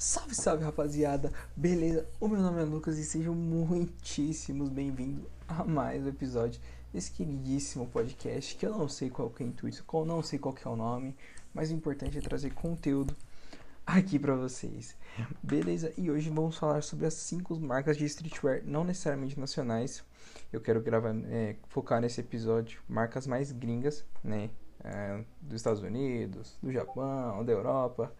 Salve, 0.00 0.32
salve 0.32 0.62
rapaziada, 0.62 1.32
beleza? 1.56 2.08
O 2.20 2.28
meu 2.28 2.40
nome 2.40 2.62
é 2.62 2.64
Lucas 2.64 2.98
e 2.98 3.04
sejam 3.04 3.34
muitíssimos 3.34 4.68
bem-vindos 4.68 5.24
a 5.48 5.64
mais 5.64 6.04
um 6.04 6.08
episódio 6.08 6.60
desse 6.92 7.10
queridíssimo 7.10 7.84
podcast 7.88 8.54
que 8.54 8.64
eu 8.64 8.70
não 8.70 8.88
sei 8.88 9.10
qual 9.10 9.28
que 9.28 9.42
é 9.42 9.46
o 9.46 9.48
intuito, 9.48 9.82
qual 9.84 10.04
não 10.04 10.22
sei 10.22 10.38
qual 10.38 10.54
que 10.54 10.64
é 10.64 10.70
o 10.70 10.76
nome, 10.76 11.16
mas 11.52 11.72
o 11.72 11.74
importante 11.74 12.16
é 12.16 12.20
trazer 12.20 12.54
conteúdo 12.54 13.16
aqui 13.84 14.20
para 14.20 14.36
vocês, 14.36 14.96
beleza? 15.42 15.92
E 15.98 16.12
hoje 16.12 16.30
vamos 16.30 16.56
falar 16.56 16.80
sobre 16.84 17.04
as 17.04 17.14
cinco 17.14 17.58
marcas 17.58 17.96
de 17.96 18.04
streetwear 18.04 18.62
não 18.64 18.84
necessariamente 18.84 19.40
nacionais. 19.40 20.04
Eu 20.52 20.60
quero 20.60 20.80
gravar, 20.80 21.12
é, 21.28 21.56
focar 21.66 22.00
nesse 22.00 22.20
episódio 22.20 22.80
marcas 22.88 23.26
mais 23.26 23.50
gringas, 23.50 24.04
né? 24.22 24.48
É, 24.78 25.24
dos 25.40 25.56
Estados 25.56 25.82
Unidos, 25.82 26.56
do 26.62 26.70
Japão, 26.70 27.44
da 27.44 27.50
Europa 27.50 28.12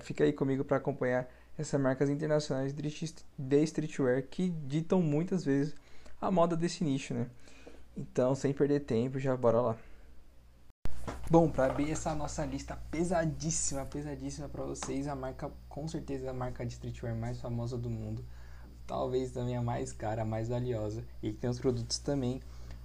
fica 0.00 0.24
aí 0.24 0.32
comigo 0.32 0.64
para 0.64 0.76
acompanhar 0.76 1.28
essas 1.58 1.80
marcas 1.80 2.10
internacionais 2.10 2.72
de 2.72 3.62
streetwear 3.62 4.22
que 4.22 4.50
ditam 4.50 5.00
muitas 5.00 5.44
vezes 5.44 5.74
a 6.20 6.30
moda 6.30 6.56
desse 6.56 6.84
nicho, 6.84 7.14
né? 7.14 7.26
Então, 7.96 8.34
sem 8.34 8.52
perder 8.52 8.80
tempo, 8.80 9.18
já 9.18 9.36
bora 9.36 9.60
lá. 9.60 9.76
Bom, 11.30 11.50
para 11.50 11.72
abrir 11.72 11.90
essa 11.90 12.14
nossa 12.14 12.44
lista 12.44 12.76
pesadíssima, 12.90 13.84
pesadíssima 13.86 14.48
para 14.48 14.64
vocês, 14.64 15.08
a 15.08 15.14
marca, 15.14 15.50
com 15.68 15.88
certeza, 15.88 16.30
a 16.30 16.34
marca 16.34 16.64
de 16.64 16.74
streetwear 16.74 17.16
mais 17.16 17.40
famosa 17.40 17.78
do 17.78 17.88
mundo, 17.88 18.24
talvez 18.86 19.32
também 19.32 19.56
a 19.56 19.62
mais 19.62 19.92
cara, 19.92 20.22
a 20.22 20.24
mais 20.24 20.48
valiosa, 20.48 21.04
e 21.22 21.32
que 21.32 21.38
tem 21.38 21.48
os 21.48 21.58
produtos 21.58 21.98
também 21.98 22.42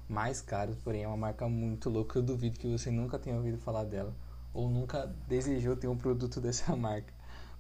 mais 0.08 0.42
caros, 0.42 0.76
porém 0.78 1.04
é 1.04 1.08
uma 1.08 1.18
marca 1.18 1.48
muito 1.48 1.90
louca. 1.90 2.18
Eu 2.18 2.24
duvido 2.24 2.58
que 2.58 2.68
você 2.68 2.90
nunca 2.90 3.20
tenha 3.20 3.36
ouvido 3.36 3.58
falar 3.58 3.84
dela 3.84 4.16
ou 4.54 4.70
nunca 4.70 5.08
desejou 5.28 5.76
ter 5.76 5.88
um 5.88 5.98
produto 5.98 6.40
dessa 6.42 6.76
marca. 6.76 7.14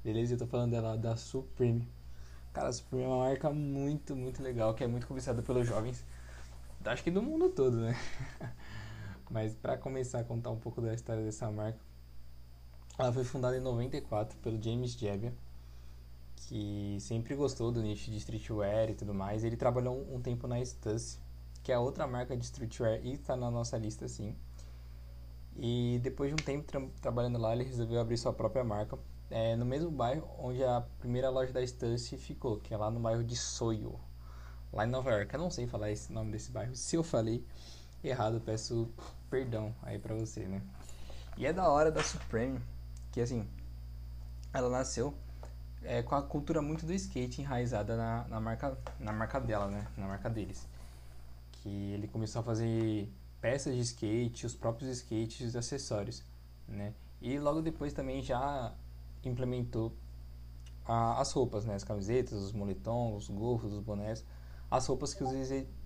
Beleza? 0.03 0.33
Eu 0.33 0.39
tô 0.39 0.47
falando 0.47 0.71
dela 0.71 0.97
da 0.97 1.15
Supreme. 1.15 1.87
Cara, 2.53 2.69
a 2.69 2.73
Supreme 2.73 3.05
é 3.05 3.07
uma 3.07 3.25
marca 3.25 3.49
muito, 3.49 4.15
muito 4.15 4.41
legal, 4.43 4.73
que 4.73 4.83
é 4.83 4.87
muito 4.87 5.07
cobiçada 5.07 5.41
pelos 5.41 5.67
jovens. 5.67 6.03
Acho 6.83 7.03
que 7.03 7.11
do 7.11 7.21
mundo 7.21 7.49
todo, 7.49 7.77
né? 7.77 7.95
Mas 9.29 9.53
para 9.53 9.77
começar 9.77 10.19
a 10.19 10.23
contar 10.23 10.49
um 10.49 10.57
pouco 10.57 10.81
da 10.81 10.93
história 10.93 11.23
dessa 11.23 11.49
marca, 11.49 11.79
ela 12.97 13.13
foi 13.13 13.23
fundada 13.23 13.55
em 13.55 13.61
94 13.61 14.37
pelo 14.39 14.61
James 14.61 14.95
Jebbia, 14.95 15.33
que 16.35 16.97
sempre 16.99 17.35
gostou 17.35 17.71
do 17.71 17.81
nicho 17.81 18.11
de 18.11 18.17
streetwear 18.17 18.89
e 18.89 18.95
tudo 18.95 19.13
mais. 19.13 19.43
Ele 19.43 19.55
trabalhou 19.55 20.05
um, 20.13 20.19
tempo 20.19 20.47
na 20.47 20.63
Stussy, 20.63 21.17
que 21.63 21.71
é 21.71 21.79
outra 21.79 22.05
marca 22.07 22.35
de 22.35 22.43
streetwear 22.43 22.99
e 23.03 23.13
está 23.13 23.37
na 23.37 23.49
nossa 23.49 23.77
lista 23.77 24.07
sim. 24.07 24.35
E 25.57 25.99
depois 26.01 26.29
de 26.29 26.41
um 26.41 26.45
tempo 26.45 26.65
tra 26.65 26.81
trabalhando 27.01 27.37
lá, 27.37 27.53
ele 27.53 27.63
resolveu 27.63 27.99
abrir 27.99 28.17
sua 28.17 28.33
própria 28.33 28.63
marca 28.63 28.97
é, 29.29 29.55
no 29.55 29.65
mesmo 29.65 29.89
bairro 29.89 30.27
onde 30.37 30.63
a 30.63 30.81
primeira 30.99 31.29
loja 31.29 31.53
da 31.53 31.61
Stance 31.61 32.17
ficou, 32.17 32.59
que 32.59 32.73
é 32.73 32.77
lá 32.77 32.91
no 32.91 32.99
bairro 32.99 33.23
de 33.23 33.35
Soyo, 33.35 33.99
lá 34.71 34.85
em 34.85 34.89
Nova 34.89 35.11
York. 35.11 35.33
Eu 35.33 35.39
não 35.39 35.49
sei 35.49 35.67
falar 35.67 35.91
esse 35.91 36.11
nome 36.11 36.31
desse 36.31 36.51
bairro. 36.51 36.75
Se 36.75 36.95
eu 36.95 37.03
falei 37.03 37.45
errado, 38.03 38.41
peço 38.41 38.89
perdão 39.29 39.73
aí 39.81 39.97
pra 39.97 40.15
você, 40.15 40.41
né? 40.41 40.61
E 41.37 41.45
é 41.45 41.53
da 41.53 41.69
hora 41.69 41.91
da 41.91 42.03
Supreme, 42.03 42.59
que 43.11 43.21
assim, 43.21 43.47
ela 44.53 44.69
nasceu 44.69 45.13
é, 45.83 46.03
com 46.03 46.15
a 46.15 46.21
cultura 46.21 46.61
muito 46.61 46.85
do 46.85 46.93
skate 46.93 47.41
enraizada 47.41 47.95
na, 47.95 48.27
na, 48.27 48.39
marca, 48.39 48.77
na 48.99 49.13
marca 49.13 49.39
dela, 49.39 49.67
né? 49.67 49.87
Na 49.97 50.07
marca 50.07 50.29
deles. 50.29 50.67
Que 51.53 51.93
ele 51.93 52.07
começou 52.07 52.41
a 52.41 52.43
fazer 52.43 53.09
peças 53.41 53.75
de 53.75 53.81
skate, 53.81 54.45
os 54.45 54.55
próprios 54.55 54.89
skates 54.97 55.47
os 55.47 55.55
acessórios, 55.55 56.23
né? 56.67 56.93
E 57.19 57.37
logo 57.39 57.61
depois 57.61 57.91
também 57.91 58.21
já 58.21 58.73
implementou 59.23 59.93
a, 60.85 61.19
as 61.19 61.31
roupas, 61.31 61.65
né? 61.65 61.75
As 61.75 61.83
camisetas, 61.83 62.39
os 62.39 62.53
moletons, 62.53 63.23
os 63.23 63.35
gorros, 63.35 63.73
os 63.73 63.79
bonés, 63.79 64.23
as 64.69 64.85
roupas 64.87 65.13
que 65.13 65.23
os 65.23 65.33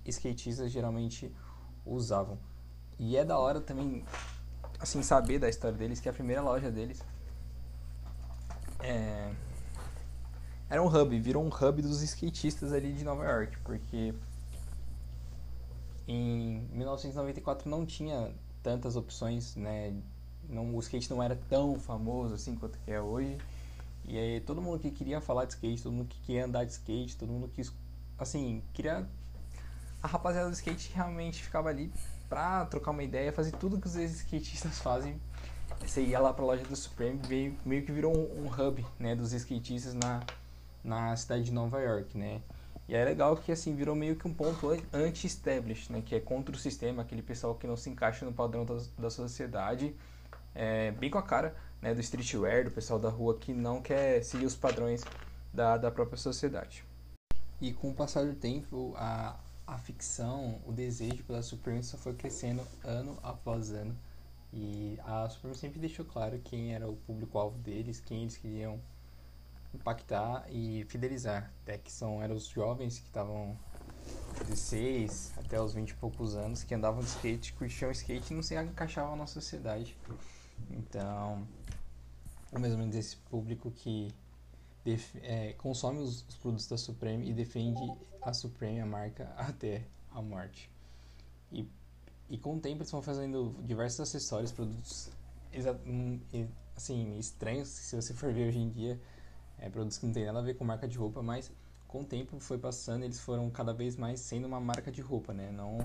skatistas 0.06 0.72
geralmente 0.72 1.34
usavam. 1.86 2.38
E 3.00 3.18
é 3.18 3.26
da 3.26 3.40
hora 3.40 3.60
também, 3.60 4.06
assim, 4.80 5.02
saber 5.02 5.40
da 5.40 5.50
história 5.50 5.78
deles, 5.78 6.00
que 6.00 6.08
a 6.08 6.14
primeira 6.14 6.42
loja 6.42 6.70
deles 6.70 7.02
é, 8.82 9.34
era 10.70 10.82
um 10.82 10.88
hub, 10.88 11.20
virou 11.20 11.44
um 11.44 11.48
hub 11.48 11.82
dos 11.82 12.02
skatistas 12.02 12.72
ali 12.72 12.94
de 12.94 13.04
Nova 13.04 13.24
York, 13.24 13.58
porque 13.60 14.14
em 16.08 16.68
1994 16.72 17.70
não 17.70 17.86
tinha 17.86 18.32
tantas 18.62 18.96
opções, 18.96 19.56
né? 19.56 19.94
Não, 20.48 20.76
o 20.76 20.80
skate 20.80 21.10
não 21.10 21.22
era 21.22 21.36
tão 21.50 21.80
famoso 21.80 22.36
assim 22.36 22.56
quanto 22.56 22.78
é 22.86 23.00
hoje. 23.00 23.38
E 24.08 24.18
aí 24.18 24.40
todo 24.42 24.62
mundo 24.62 24.80
que 24.80 24.92
queria 24.92 25.20
falar 25.20 25.46
de 25.46 25.54
skate, 25.54 25.82
todo 25.84 25.94
mundo 25.94 26.08
que 26.08 26.20
queria 26.22 26.46
andar 26.46 26.64
de 26.64 26.72
skate, 26.72 27.18
todo 27.18 27.32
mundo 27.32 27.48
que 27.48 27.64
assim, 28.18 28.64
queria 28.74 29.08
a 30.02 30.08
rapaziada 30.08 30.48
do 30.50 30.54
skate 30.54 30.92
realmente 30.94 31.42
ficava 31.42 31.70
ali 31.70 31.92
pra 32.30 32.66
trocar 32.66 32.92
uma 32.92 33.04
ideia, 33.04 33.34
fazer 33.34 33.52
tudo 33.54 33.80
que 33.80 33.88
os 33.88 33.96
skatistas 33.96 34.78
fazem. 34.80 35.20
Você 35.80 36.04
ia 36.04 36.20
lá 36.20 36.32
pra 36.32 36.46
loja 36.46 36.64
do 36.64 36.76
Supreme, 36.76 37.20
veio, 37.28 37.58
meio 37.66 37.84
que 37.84 37.92
virou 37.92 38.16
um, 38.16 38.46
um 38.46 38.48
hub, 38.48 38.86
né, 39.00 39.16
dos 39.16 39.34
skatistas 39.34 39.94
na, 39.94 40.22
na 40.84 41.16
cidade 41.16 41.46
de 41.46 41.52
Nova 41.52 41.80
York, 41.80 42.16
né? 42.18 42.42
E 42.88 42.96
é 42.96 43.04
legal 43.04 43.36
que 43.36 43.52
assim 43.52 43.76
virou 43.76 43.96
meio 43.96 44.16
que 44.16 44.28
um 44.28 44.34
ponto 44.34 44.68
anti-establish, 44.94 45.92
né? 45.92 46.04
Que 46.06 46.16
é 46.16 46.20
contra 46.20 46.56
o 46.56 46.58
sistema, 46.58 47.02
aquele 47.02 47.24
pessoal 47.24 47.56
que 47.56 47.66
não 47.66 47.76
se 47.76 47.90
encaixa 47.90 48.26
no 48.26 48.34
padrão 48.34 48.64
da, 48.64 48.78
da 48.98 49.10
sociedade, 49.10 49.96
é, 50.54 50.92
bem 50.92 51.10
com 51.10 51.18
a 51.18 51.24
cara 51.24 51.56
né, 51.82 51.94
do 51.94 52.02
streetwear, 52.02 52.64
do 52.64 52.72
pessoal 52.72 53.00
da 53.00 53.10
rua 53.10 53.38
que 53.38 53.54
não 53.54 53.82
quer 53.82 54.24
seguir 54.24 54.46
os 54.46 54.56
padrões 54.56 55.04
da, 55.54 55.78
da 55.78 55.90
própria 55.90 56.18
sociedade. 56.18 56.86
E 57.60 57.74
com 57.74 57.90
o 57.90 57.94
passar 57.94 58.26
do 58.26 58.36
tempo, 58.36 58.94
a, 58.98 59.40
a 59.66 59.78
ficção, 59.78 60.60
o 60.66 60.72
desejo 60.72 61.24
pela 61.24 61.42
Supreme 61.42 61.84
só 61.84 61.98
foi 61.98 62.14
crescendo 62.14 62.62
ano 62.84 63.18
após 63.24 63.72
ano. 63.72 63.96
E 64.54 64.98
a 65.04 65.28
Supreme 65.30 65.56
sempre 65.56 65.80
deixou 65.80 66.06
claro 66.06 66.40
quem 66.44 66.74
era 66.74 66.88
o 66.88 66.96
público-alvo 66.96 67.58
deles, 67.60 68.00
quem 68.00 68.22
eles 68.22 68.38
queriam 68.38 68.80
impactar 69.76 70.46
e 70.50 70.86
fidelizar. 70.86 71.52
Até 71.64 71.78
que 71.78 71.92
são, 71.92 72.22
eram 72.22 72.36
os 72.36 72.48
jovens 72.48 73.00
que 73.00 73.08
estavam 73.08 73.58
16 74.48 75.34
até 75.38 75.62
os 75.62 75.74
20 75.74 75.90
e 75.90 75.94
poucos 75.96 76.36
anos, 76.36 76.64
que 76.64 76.74
andavam 76.74 77.02
de 77.02 77.08
skate, 77.08 77.54
curtiam 77.54 77.92
skate 77.92 78.34
e 78.34 78.36
não 78.36 78.44
se 78.44 78.56
encaixavam 78.56 79.16
na 79.16 79.28
sociedade. 79.28 79.98
Então, 80.70 81.48
é 82.52 82.60
mais 82.60 82.74
ou 82.74 82.80
menos 82.80 82.96
esse 82.96 83.18
público 83.18 83.72
que 83.72 84.14
é, 85.24 85.54
consome 85.54 86.00
os, 86.00 86.24
os, 86.28 86.36
produtos 86.36 86.68
da 86.68 86.78
Supreme 86.78 87.28
e 87.30 87.34
defende 87.34 87.82
a 88.22 88.34
Supreme, 88.34 88.80
a 88.80 88.86
marca, 88.86 89.34
até 89.38 89.84
a 90.12 90.22
morte. 90.22 90.70
E, 91.52 91.68
e 92.30 92.38
com 92.38 92.56
o 92.56 92.60
tempo 92.60 92.82
eles 92.82 92.92
vão 92.92 93.02
fazendo 93.02 93.56
diversos 93.64 94.02
acessórios, 94.02 94.52
produtos 94.52 95.10
hum, 95.86 96.20
assim, 96.76 97.18
estranhos, 97.18 97.70
se 97.70 97.96
você 97.96 98.14
for 98.14 98.34
ver 98.34 98.50
hoje 98.50 98.60
em 98.60 98.70
dia, 98.70 99.00
é, 99.58 99.70
produtos 99.70 99.98
que 99.98 100.06
não 100.06 100.14
tem 100.14 100.26
nada 100.26 100.40
a 100.40 100.42
ver 100.42 100.56
com 100.56 100.64
marca 100.64 100.88
de 100.88 100.98
roupa, 100.98 101.22
mas 101.22 101.52
com 101.88 102.02
o 102.02 102.06
tempo 102.06 102.40
foi 102.40 102.58
passando, 102.58 103.04
eles 103.04 103.20
foram 103.20 103.50
cada 103.50 103.74
vez 103.74 103.96
mais 103.96 104.20
sendo 104.20 104.48
uma 104.48 104.60
marca 104.60 104.92
de 104.92 105.02
roupa, 105.02 105.34
né? 105.34 105.52
Não 105.52 105.78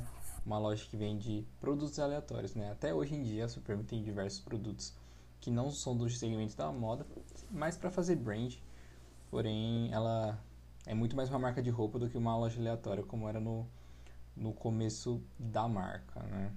uma 0.44 0.58
loja 0.58 0.84
que 0.88 0.96
vende 0.96 1.46
produtos 1.60 1.98
aleatórios, 1.98 2.54
né? 2.54 2.70
Até 2.70 2.92
hoje 2.94 3.14
em 3.14 3.22
dia 3.22 3.44
a 3.44 3.48
Supreme 3.48 3.84
tem 3.84 4.02
diversos 4.02 4.40
produtos 4.40 4.94
que 5.40 5.50
não 5.50 5.70
são 5.70 5.96
dos 5.96 6.18
segmentos 6.18 6.54
da 6.54 6.70
moda, 6.72 7.06
mas 7.50 7.76
para 7.76 7.90
fazer 7.90 8.16
brand. 8.16 8.54
Porém, 9.30 9.92
ela 9.92 10.38
é 10.86 10.94
muito 10.94 11.14
mais 11.14 11.28
uma 11.28 11.38
marca 11.38 11.62
de 11.62 11.70
roupa 11.70 11.98
do 11.98 12.08
que 12.08 12.18
uma 12.18 12.36
loja 12.36 12.60
aleatória, 12.60 13.02
como 13.02 13.28
era 13.28 13.38
no, 13.38 13.66
no 14.36 14.52
começo 14.52 15.22
da 15.38 15.68
marca, 15.68 16.20
né? 16.24 16.52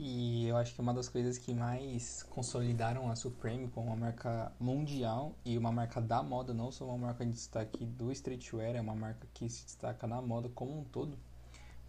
E 0.00 0.46
eu 0.46 0.56
acho 0.56 0.76
que 0.76 0.80
uma 0.80 0.94
das 0.94 1.08
coisas 1.08 1.38
que 1.38 1.52
mais 1.52 2.22
consolidaram 2.30 3.10
a 3.10 3.16
Supreme 3.16 3.66
como 3.66 3.88
uma 3.88 3.96
marca 3.96 4.52
mundial 4.60 5.34
e 5.44 5.58
uma 5.58 5.72
marca 5.72 6.00
da 6.00 6.22
moda, 6.22 6.54
não 6.54 6.70
só 6.70 6.84
uma 6.84 7.08
marca 7.08 7.26
de 7.26 7.32
destaque 7.32 7.84
do 7.84 8.12
streetwear, 8.12 8.76
é 8.76 8.80
uma 8.80 8.94
marca 8.94 9.26
que 9.34 9.48
se 9.50 9.64
destaca 9.64 10.06
na 10.06 10.22
moda 10.22 10.48
como 10.50 10.78
um 10.78 10.84
todo, 10.84 11.18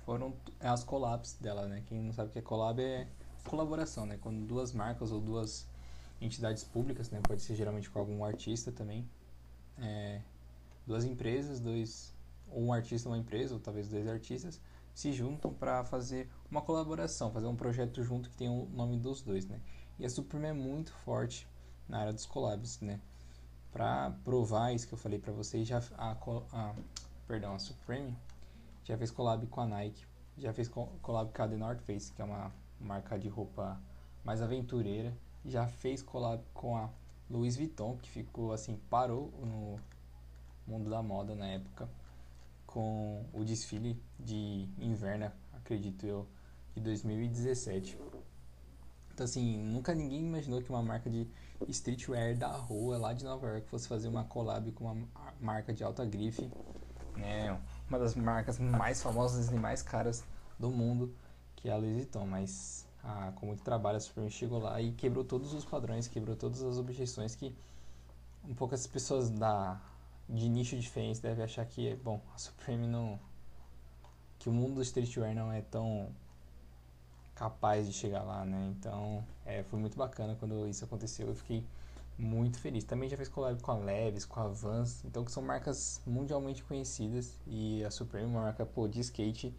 foram 0.07 0.33
as 0.59 0.83
collabs 0.83 1.37
dela, 1.39 1.67
né? 1.67 1.83
Quem 1.85 2.01
não 2.01 2.11
sabe 2.11 2.29
o 2.29 2.33
que 2.33 2.39
é 2.39 2.41
collab 2.41 2.81
é 2.81 3.07
colaboração, 3.45 4.07
né? 4.07 4.17
Quando 4.19 4.43
duas 4.43 4.73
marcas 4.73 5.11
ou 5.11 5.21
duas 5.21 5.67
entidades 6.19 6.63
públicas, 6.63 7.11
né? 7.11 7.21
Pode 7.27 7.43
ser 7.43 7.55
geralmente 7.55 7.91
com 7.91 7.99
algum 7.99 8.25
artista 8.25 8.71
também, 8.71 9.07
é, 9.77 10.19
duas 10.87 11.05
empresas, 11.05 11.59
dois 11.59 12.11
um 12.51 12.73
artista 12.73 13.07
uma 13.07 13.19
empresa, 13.19 13.53
ou 13.53 13.59
talvez 13.59 13.87
dois 13.87 14.07
artistas, 14.07 14.59
se 14.93 15.13
juntam 15.13 15.53
para 15.53 15.83
fazer 15.83 16.29
uma 16.49 16.61
colaboração, 16.61 17.31
fazer 17.31 17.47
um 17.47 17.55
projeto 17.55 18.03
junto 18.03 18.29
que 18.29 18.35
tem 18.35 18.49
o 18.49 18.67
nome 18.73 18.97
dos 18.97 19.21
dois, 19.21 19.45
né? 19.45 19.61
E 19.97 20.05
a 20.05 20.09
Supreme 20.09 20.47
é 20.47 20.53
muito 20.53 20.91
forte 20.93 21.47
na 21.87 21.99
área 21.99 22.13
dos 22.13 22.25
collabs, 22.25 22.79
né? 22.81 22.99
Para 23.71 24.11
provar 24.23 24.73
isso 24.73 24.87
que 24.87 24.93
eu 24.93 24.97
falei 24.97 25.19
para 25.19 25.31
vocês, 25.31 25.67
já 25.67 25.81
a, 25.97 26.17
a, 26.51 26.75
perdão, 27.27 27.53
a 27.55 27.59
Supreme 27.59 28.15
já 28.83 28.97
fez 28.97 29.11
collab 29.11 29.45
com 29.47 29.61
a 29.61 29.65
Nike, 29.65 30.05
já 30.37 30.51
fez 30.53 30.67
collab 30.67 31.31
com 31.31 31.43
a 31.43 31.47
The 31.47 31.55
North 31.57 31.81
Face, 31.81 32.11
que 32.11 32.21
é 32.21 32.25
uma 32.25 32.51
marca 32.79 33.17
de 33.19 33.27
roupa 33.27 33.79
mais 34.23 34.41
aventureira, 34.41 35.15
já 35.45 35.67
fez 35.67 36.01
collab 36.01 36.43
com 36.53 36.75
a 36.75 36.89
Louis 37.29 37.55
Vuitton, 37.55 37.97
que 37.97 38.09
ficou 38.09 38.51
assim, 38.51 38.77
parou 38.89 39.31
no 39.39 39.79
mundo 40.65 40.89
da 40.89 41.01
moda 41.01 41.35
na 41.35 41.47
época 41.47 41.87
com 42.69 43.25
o 43.33 43.43
desfile 43.43 43.99
de 44.19 44.69
inverno, 44.77 45.31
acredito 45.53 46.05
eu, 46.05 46.27
de 46.75 46.81
2017. 46.81 47.97
Então 49.11 49.25
assim, 49.25 49.57
nunca 49.57 49.95
ninguém 49.95 50.19
imaginou 50.27 50.61
que 50.61 50.69
uma 50.69 50.83
marca 50.83 51.09
de 51.09 51.27
streetwear 51.67 52.37
da 52.37 52.51
rua 52.51 52.99
lá 52.99 53.11
de 53.11 53.25
Nova 53.25 53.47
York 53.47 53.67
fosse 53.67 53.87
fazer 53.87 54.07
uma 54.07 54.23
collab 54.23 54.71
com 54.73 54.85
uma 54.85 55.07
marca 55.41 55.73
de 55.73 55.83
alta 55.83 56.05
grife, 56.05 56.47
né? 57.17 57.59
Uma 57.87 57.97
das 57.97 58.13
marcas 58.13 58.59
mais 58.59 59.01
famosas 59.01 59.49
e 59.49 59.55
mais 59.55 59.81
caras 59.81 60.23
do 60.59 60.69
mundo, 60.69 61.11
que 61.55 61.69
é 61.69 61.71
a 61.71 61.75
Louis 61.75 61.95
Vuitton, 61.95 62.27
mas 62.27 62.87
ah, 63.03 63.33
com 63.35 63.47
muito 63.47 63.63
trabalho 63.63 63.97
a 63.97 63.99
Supreme 63.99 64.29
chegou 64.29 64.59
lá 64.59 64.79
e 64.79 64.91
quebrou 64.91 65.23
todos 65.23 65.55
os 65.55 65.65
padrões, 65.65 66.07
quebrou 66.07 66.35
todas 66.35 66.61
as 66.61 66.77
objeções 66.77 67.33
que 67.33 67.55
um 68.47 68.53
pouco 68.53 68.75
as 68.75 68.85
pessoas 68.85 69.31
da 69.31 69.81
de 70.29 70.47
nicho 70.47 70.77
diferente 70.77 71.21
devem 71.21 71.43
achar 71.43 71.65
que, 71.65 71.95
bom, 71.97 72.21
a 72.33 72.37
Supreme 72.37 72.87
não 72.87 73.19
que 74.37 74.47
o 74.47 74.53
mundo 74.53 74.75
do 74.75 74.81
streetwear 74.81 75.35
não 75.35 75.51
é 75.51 75.61
tão 75.61 76.09
capaz 77.35 77.87
de 77.87 77.93
chegar 77.93 78.23
lá, 78.23 78.45
né? 78.45 78.73
Então, 78.77 79.23
é, 79.45 79.63
foi 79.63 79.79
muito 79.79 79.97
bacana 79.97 80.35
quando 80.39 80.67
isso 80.67 80.85
aconteceu. 80.85 81.27
Eu 81.27 81.35
fiquei 81.35 81.65
muito 82.17 82.59
feliz. 82.59 82.83
Também 82.83 83.09
já 83.09 83.15
fez 83.17 83.29
collab 83.29 83.61
com 83.61 83.71
a 83.71 83.77
Levis, 83.77 84.25
com 84.25 84.39
a 84.39 84.47
Vans, 84.47 85.03
então 85.05 85.23
que 85.23 85.31
são 85.31 85.41
marcas 85.41 86.01
mundialmente 86.05 86.63
conhecidas 86.63 87.37
e 87.47 87.83
a 87.83 87.91
Supreme, 87.91 88.27
uma 88.27 88.41
marca 88.41 88.65
pô, 88.65 88.87
de 88.87 88.99
skate 88.99 89.53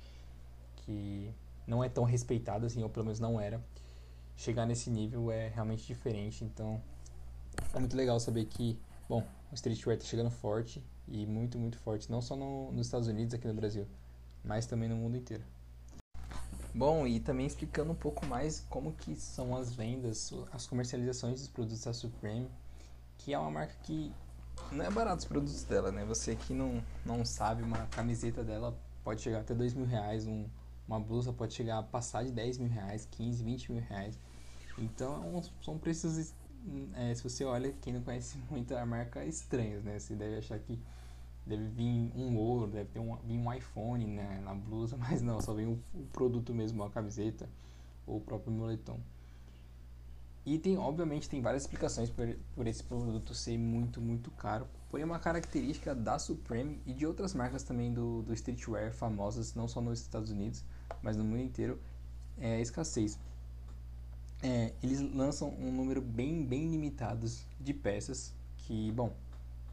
que 0.77 1.33
não 1.67 1.83
é 1.83 1.89
tão 1.89 2.05
respeitada 2.05 2.67
assim, 2.67 2.83
ou 2.83 2.91
pelo 2.91 3.07
menos 3.07 3.19
não 3.19 3.41
era. 3.41 3.63
Chegar 4.37 4.67
nesse 4.67 4.91
nível 4.91 5.31
é 5.31 5.49
realmente 5.49 5.87
diferente, 5.87 6.45
então 6.45 6.81
é 7.75 7.79
muito 7.79 7.97
legal 7.97 8.19
saber 8.21 8.47
que, 8.47 8.79
bom, 9.11 9.27
o 9.51 9.55
streetwear 9.57 9.99
está 9.99 10.09
chegando 10.09 10.31
forte 10.31 10.81
e 11.09 11.27
muito, 11.27 11.59
muito 11.59 11.77
forte, 11.79 12.09
não 12.09 12.23
só 12.23 12.37
no, 12.37 12.71
nos 12.71 12.87
Estados 12.87 13.09
Unidos, 13.09 13.35
aqui 13.35 13.49
no 13.49 13.55
Brasil, 13.55 13.85
mas 14.45 14.67
também 14.67 14.89
no 14.89 14.95
mundo 14.95 15.17
inteiro. 15.17 15.43
Bom, 16.73 17.05
e 17.05 17.19
também 17.19 17.45
explicando 17.45 17.91
um 17.91 17.97
pouco 17.97 18.25
mais 18.25 18.61
como 18.71 18.93
que 18.93 19.17
são 19.17 19.57
as 19.57 19.73
vendas, 19.75 20.33
as 20.53 20.65
comercializações 20.65 21.41
dos 21.41 21.49
produtos 21.49 21.83
da 21.83 21.93
Supreme, 21.93 22.49
que 23.19 23.35
é 23.35 23.39
uma 23.39 23.51
marca 23.51 23.75
que 23.83 24.13
não 24.71 24.85
é 24.85 24.91
barato 24.91 25.19
os 25.19 25.25
produtos 25.25 25.65
dela, 25.65 25.91
né? 25.91 26.05
Você 26.05 26.37
que 26.37 26.55
não, 26.55 26.81
não 27.05 27.25
sabe, 27.25 27.65
uma 27.65 27.87
camiseta 27.87 28.45
dela 28.45 28.79
pode 29.03 29.23
chegar 29.23 29.41
até 29.41 29.53
dois 29.53 29.75
mil 29.75 29.87
reais, 29.87 30.25
um, 30.25 30.47
uma 30.87 31.01
blusa 31.01 31.33
pode 31.33 31.53
chegar 31.53 31.79
a 31.81 31.83
passar 31.83 32.25
de 32.25 32.31
10 32.31 32.59
mil 32.59 32.69
reais, 32.69 33.09
15, 33.11 33.43
20 33.43 33.73
mil 33.73 33.83
reais. 33.83 34.17
Então 34.79 35.37
é 35.37 35.65
são 35.65 35.77
preços 35.77 36.33
é, 36.95 37.15
se 37.15 37.23
você 37.23 37.45
olha, 37.45 37.73
quem 37.81 37.93
não 37.93 38.03
conhece 38.03 38.39
muito 38.51 38.75
a 38.75 38.85
marca, 38.85 39.25
estranhos, 39.25 39.83
né? 39.85 39.99
Você 39.99 40.15
deve 40.15 40.37
achar 40.37 40.59
que 40.59 40.79
deve 41.47 41.67
vir 41.69 42.13
um 42.15 42.37
ouro, 42.37 42.67
deve 42.67 42.91
ter 42.91 43.01
um, 43.01 43.17
vir 43.17 43.39
um 43.39 43.53
iPhone 43.53 44.07
né, 44.07 44.41
na 44.45 44.55
blusa, 44.55 44.97
mas 45.01 45.23
não, 45.23 45.41
só 45.41 45.53
vem 45.53 45.67
o, 45.67 45.83
o 45.95 46.07
produto 46.13 46.55
mesmo, 46.55 46.83
a 46.83 46.91
camiseta 46.91 47.49
ou 48.07 48.19
o 48.19 48.21
próprio 48.21 48.53
moletom. 48.53 48.99
E 50.45 50.59
tem, 50.59 50.79
obviamente, 50.79 51.29
tem 51.29 51.43
várias 51.43 51.63
explicações 51.63 52.09
por, 52.09 52.27
por 52.55 52.67
esse 52.67 52.83
produto 52.83 53.35
ser 53.35 53.59
muito, 53.59 54.01
muito 54.01 54.31
caro. 54.31 54.67
Porém, 54.91 55.05
uma 55.05 55.19
característica 55.19 55.95
da 55.95 56.19
Supreme 56.19 56.81
e 56.87 56.95
de 56.95 57.07
outras 57.07 57.35
marcas 57.35 57.63
também 57.63 57.93
do, 57.93 58.23
do 58.23 58.33
streetwear 58.33 58.93
famosas, 58.93 59.55
não 59.55 59.69
só 59.69 59.81
nos 59.81 60.01
Estados 60.01 60.31
Unidos, 60.31 60.65
mas 61.03 61.17
no 61.17 61.25
mundo 61.25 61.43
inteiro, 61.43 61.79
é 62.39 62.57
a 62.57 62.61
escassez 62.61 63.19
é, 64.43 64.73
eles 64.83 65.01
lançam 65.15 65.51
um 65.59 65.71
número 65.71 66.01
bem, 66.01 66.45
bem 66.45 66.71
limitado 66.71 67.27
de 67.61 67.75
peças 67.75 68.33
que, 68.57 68.91
bom, 68.93 69.15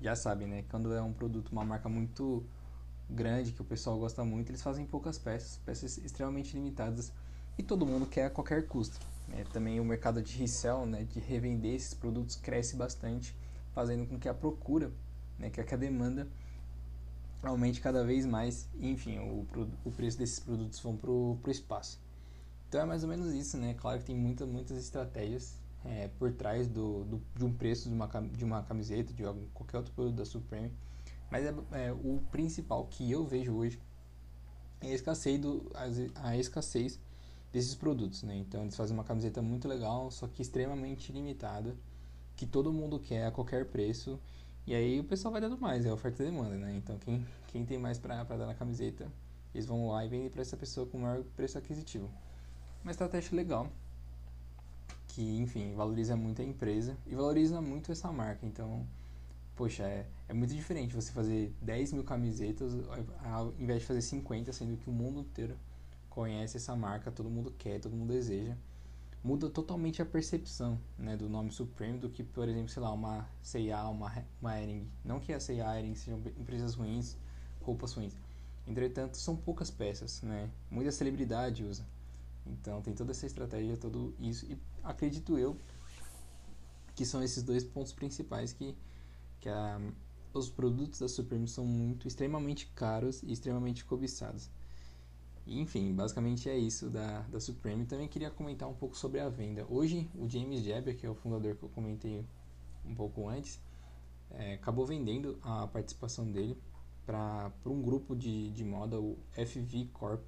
já 0.01 0.15
sabem, 0.15 0.47
né? 0.47 0.63
Quando 0.69 0.93
é 0.93 1.01
um 1.01 1.13
produto, 1.13 1.51
uma 1.51 1.63
marca 1.63 1.87
muito 1.87 2.43
grande, 3.09 3.53
que 3.53 3.61
o 3.61 3.65
pessoal 3.65 3.97
gosta 3.97 4.23
muito, 4.25 4.49
eles 4.49 4.61
fazem 4.61 4.85
poucas 4.85 5.17
peças, 5.17 5.59
peças 5.65 5.97
extremamente 5.99 6.53
limitadas 6.53 7.11
e 7.57 7.63
todo 7.63 7.85
mundo 7.85 8.05
quer 8.05 8.25
a 8.25 8.29
qualquer 8.29 8.67
custo. 8.67 8.99
É, 9.33 9.43
também 9.45 9.79
o 9.79 9.85
mercado 9.85 10.21
de 10.21 10.37
resell, 10.37 10.85
né, 10.85 11.03
de 11.03 11.19
revender 11.19 11.75
esses 11.75 11.93
produtos, 11.93 12.35
cresce 12.35 12.75
bastante, 12.75 13.35
fazendo 13.73 14.05
com 14.05 14.19
que 14.19 14.27
a 14.27 14.33
procura, 14.33 14.91
né, 15.39 15.49
que 15.49 15.59
a 15.61 15.77
demanda 15.77 16.27
aumente 17.43 17.79
cada 17.79 18.03
vez 18.03 18.25
mais 18.25 18.67
enfim, 18.79 19.19
o, 19.19 19.45
o 19.85 19.91
preço 19.91 20.17
desses 20.17 20.39
produtos 20.39 20.79
vão 20.79 20.95
para 20.97 21.09
o 21.09 21.39
espaço. 21.47 21.99
Então 22.67 22.81
é 22.81 22.85
mais 22.85 23.03
ou 23.03 23.09
menos 23.09 23.33
isso, 23.33 23.57
né? 23.57 23.73
Claro 23.75 23.99
que 23.99 24.05
tem 24.05 24.15
muitas, 24.15 24.47
muitas 24.47 24.77
estratégias 24.77 25.57
é, 25.85 26.09
por 26.19 26.33
trás 26.33 26.67
do, 26.67 27.05
do, 27.05 27.21
de 27.33 27.45
um 27.45 27.53
preço 27.53 27.87
de 27.87 27.95
uma, 27.95 28.07
de 28.07 28.43
uma 28.43 28.61
camiseta, 28.63 29.13
de 29.13 29.23
algum, 29.23 29.45
qualquer 29.53 29.77
outro 29.77 29.93
produto 29.93 30.15
da 30.15 30.25
Supreme. 30.25 30.71
Mas 31.31 31.45
é, 31.45 31.53
é, 31.71 31.93
o 31.93 32.21
principal 32.29 32.85
que 32.87 33.09
eu 33.09 33.25
vejo 33.25 33.53
hoje 33.55 33.79
é 34.81 34.87
a 34.87 34.93
escassez, 34.93 35.39
do, 35.39 35.71
a, 35.73 36.27
a 36.27 36.37
escassez 36.37 36.99
desses 37.53 37.73
produtos, 37.73 38.23
né? 38.23 38.35
Então 38.35 38.61
eles 38.63 38.75
fazem 38.75 38.95
uma 38.95 39.03
camiseta 39.03 39.41
muito 39.41 39.65
legal, 39.65 40.11
só 40.11 40.27
que 40.27 40.41
extremamente 40.41 41.11
limitada, 41.13 41.73
que 42.35 42.45
todo 42.45 42.71
mundo 42.73 42.99
quer 42.99 43.27
a 43.27 43.31
qualquer 43.31 43.65
preço. 43.67 44.19
E 44.65 44.75
aí 44.75 44.99
o 44.99 45.05
pessoal 45.05 45.31
vai 45.31 45.39
dando 45.39 45.57
mais, 45.57 45.85
é 45.85 45.93
oferta 45.93 46.21
e 46.21 46.25
demanda, 46.25 46.55
né? 46.57 46.75
Então 46.75 46.97
quem, 46.99 47.25
quem 47.47 47.65
tem 47.65 47.79
mais 47.79 47.97
para 47.97 48.23
dar 48.25 48.45
na 48.45 48.53
camiseta, 48.53 49.09
eles 49.55 49.65
vão 49.65 49.87
lá 49.87 50.03
e 50.03 50.09
vendem 50.09 50.29
para 50.29 50.41
essa 50.41 50.57
pessoa 50.57 50.85
com 50.85 50.97
maior 50.97 51.23
preço 51.35 51.57
aquisitivo 51.57 52.09
uma 52.87 52.91
estratégia 52.91 53.35
legal 53.35 53.69
que, 55.09 55.37
enfim, 55.39 55.73
valoriza 55.75 56.15
muito 56.15 56.41
a 56.41 56.45
empresa 56.45 56.97
e 57.05 57.13
valoriza 57.15 57.59
muito 57.61 57.91
essa 57.91 58.09
marca. 58.13 58.45
Então, 58.45 58.87
poxa, 59.57 59.83
é, 59.83 60.07
é 60.29 60.33
muito 60.33 60.55
diferente 60.55 60.95
você 60.95 61.11
fazer 61.11 61.53
10 61.61 61.91
mil 61.91 62.03
camisetas 62.05 62.71
ao 63.25 63.53
invés 63.59 63.81
de 63.81 63.87
fazer 63.87 64.01
50, 64.01 64.53
sendo 64.53 64.77
que 64.77 64.89
o 64.89 64.93
mundo 64.93 65.19
inteiro 65.19 65.57
conhece 66.09 66.55
essa 66.55 66.77
marca, 66.77 67.11
todo 67.11 67.29
mundo 67.29 67.53
quer, 67.57 67.77
todo 67.81 67.93
mundo 67.93 68.13
deseja. 68.13 68.55
Muda 69.21 69.49
totalmente 69.49 70.01
a 70.01 70.05
percepção 70.05 70.79
né, 70.97 71.17
do 71.17 71.27
nome 71.27 71.51
Supreme 71.51 71.99
do 71.99 72.09
que, 72.09 72.23
por 72.23 72.47
exemplo, 72.47 72.69
sei 72.69 72.81
lá, 72.81 72.93
uma 72.93 73.27
C&A, 73.43 73.89
uma, 73.89 74.23
uma. 74.41 74.53
Não 75.03 75.19
que 75.19 75.33
a 75.33 75.41
C&A 75.41 75.81
e 75.81 75.93
sejam 75.93 76.21
empresas 76.39 76.73
ruins, 76.75 77.17
roupas 77.61 77.91
ruins. 77.91 78.15
Entretanto, 78.65 79.17
são 79.17 79.35
poucas 79.35 79.69
peças, 79.69 80.21
né? 80.21 80.49
Muita 80.71 80.91
celebridade 80.91 81.65
usa. 81.65 81.96
Então 82.53 82.81
tem 82.81 82.93
toda 82.93 83.11
essa 83.11 83.25
estratégia, 83.25 83.77
tudo 83.77 84.13
isso. 84.19 84.45
E 84.45 84.57
acredito 84.83 85.37
eu 85.37 85.57
que 86.95 87.05
são 87.05 87.21
esses 87.21 87.43
dois 87.43 87.63
pontos 87.63 87.93
principais 87.93 88.53
que, 88.53 88.75
que 89.39 89.49
a, 89.49 89.79
os 90.33 90.49
produtos 90.49 90.99
da 90.99 91.07
Supreme 91.07 91.47
são 91.47 91.65
muito, 91.65 92.07
extremamente 92.07 92.67
caros 92.67 93.21
e 93.23 93.31
extremamente 93.31 93.85
cobiçados. 93.85 94.49
Enfim, 95.45 95.93
basicamente 95.93 96.49
é 96.49 96.57
isso 96.57 96.89
da, 96.89 97.21
da 97.21 97.39
Supreme. 97.39 97.85
Também 97.85 98.07
queria 98.07 98.29
comentar 98.29 98.67
um 98.67 98.73
pouco 98.73 98.97
sobre 98.97 99.19
a 99.19 99.29
venda. 99.29 99.65
Hoje, 99.69 100.09
o 100.15 100.27
James 100.27 100.63
Jabber, 100.63 100.97
que 100.97 101.05
é 101.05 101.09
o 101.09 101.15
fundador 101.15 101.55
que 101.55 101.63
eu 101.63 101.69
comentei 101.69 102.25
um 102.85 102.93
pouco 102.93 103.29
antes, 103.29 103.59
é, 104.31 104.55
acabou 104.55 104.85
vendendo 104.85 105.39
a 105.41 105.67
participação 105.67 106.29
dele 106.29 106.57
para 107.05 107.51
um 107.65 107.81
grupo 107.81 108.15
de, 108.15 108.51
de 108.51 108.65
moda, 108.65 108.99
o 108.99 109.17
FV 109.31 109.89
Corp, 109.93 110.21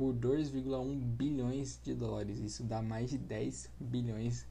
por 0.00 0.14
2,1 0.14 0.98
bilhões 0.98 1.78
de 1.84 1.92
dólares. 1.92 2.38
Isso 2.38 2.62
dá 2.64 2.80
mais 2.80 3.10
de 3.10 3.18
10 3.18 3.68
bilhões 3.78 4.46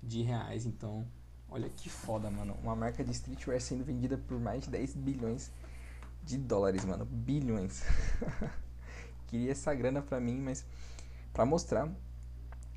de 0.00 0.22
reais. 0.22 0.64
Então, 0.64 1.04
olha 1.50 1.68
que 1.68 1.90
foda, 1.90 2.30
mano. 2.30 2.56
Uma 2.62 2.76
marca 2.76 3.02
de 3.02 3.10
streetwear 3.10 3.60
sendo 3.60 3.82
vendida 3.82 4.16
por 4.16 4.38
mais 4.38 4.62
de 4.62 4.70
10 4.70 4.94
bilhões 4.94 5.50
de 6.22 6.38
dólares, 6.38 6.84
mano. 6.84 7.04
Bilhões. 7.04 7.82
Queria 9.26 9.50
essa 9.50 9.74
grana 9.74 10.00
pra 10.00 10.20
mim, 10.20 10.40
mas 10.40 10.64
para 11.32 11.44
mostrar 11.44 11.92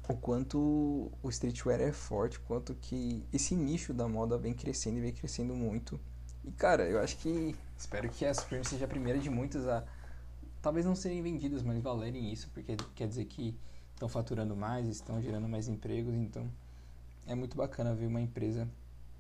o 0.10 0.16
quanto 0.16 1.12
o 1.22 1.30
streetwear 1.30 1.80
é 1.80 1.92
forte, 1.92 2.40
quanto 2.40 2.74
que 2.74 3.24
esse 3.32 3.56
nicho 3.56 3.94
da 3.94 4.08
moda 4.08 4.36
vem 4.36 4.56
crescendo 4.56 4.98
e 4.98 5.02
vem 5.02 5.14
crescendo 5.14 5.54
muito. 5.54 6.00
E 6.44 6.52
cara, 6.54 6.90
eu 6.90 7.00
acho 7.00 7.18
que 7.18 7.56
espero 7.78 8.10
que 8.10 8.26
a 8.26 8.34
Supreme 8.34 8.66
seja 8.66 8.86
a 8.86 8.88
primeira 8.88 9.20
de 9.20 9.30
muitas 9.30 9.68
a 9.68 9.86
talvez 10.62 10.86
não 10.86 10.96
serem 10.96 11.22
vendidas, 11.22 11.64
mas 11.64 11.82
valerem 11.82 12.32
isso, 12.32 12.50
porque 12.54 12.76
quer 12.96 13.08
dizer 13.08 13.26
que 13.26 13.56
estão 13.94 14.08
faturando 14.08 14.56
mais, 14.56 14.88
estão 14.88 15.22
gerando 15.22 15.48
mais 15.48 15.68
empregos, 15.68 16.14
então 16.16 16.50
é 17.28 17.36
muito 17.36 17.56
bacana 17.56 17.94
ver 17.94 18.08
uma 18.08 18.22
empresa 18.22 18.68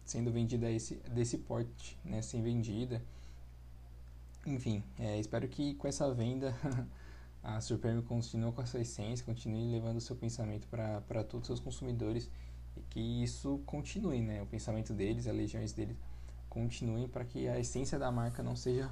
sendo 0.05 0.31
vendida 0.31 0.67
a 0.67 0.71
esse, 0.71 0.95
desse 1.13 1.37
porte, 1.37 1.97
né, 2.03 2.21
sem 2.21 2.41
vendida. 2.41 3.01
Enfim, 4.45 4.83
é, 4.97 5.19
espero 5.19 5.47
que 5.47 5.75
com 5.75 5.87
essa 5.87 6.11
venda 6.13 6.55
a 7.43 7.61
Supreme 7.61 8.01
continue 8.01 8.51
com 8.51 8.61
essa 8.61 8.79
essência, 8.79 9.25
continue 9.25 9.69
levando 9.71 9.97
o 9.97 10.01
seu 10.01 10.15
pensamento 10.15 10.67
para 10.67 11.23
todos 11.23 11.41
os 11.41 11.47
seus 11.47 11.59
consumidores 11.59 12.29
e 12.75 12.81
que 12.89 13.23
isso 13.23 13.61
continue, 13.65 14.21
né, 14.21 14.41
o 14.41 14.45
pensamento 14.45 14.93
deles, 14.93 15.27
as 15.27 15.35
legiões 15.35 15.73
deles 15.73 15.97
continuem 16.49 17.07
para 17.07 17.23
que 17.23 17.47
a 17.47 17.59
essência 17.59 17.99
da 17.99 18.11
marca 18.11 18.41
não 18.41 18.55
seja 18.55 18.89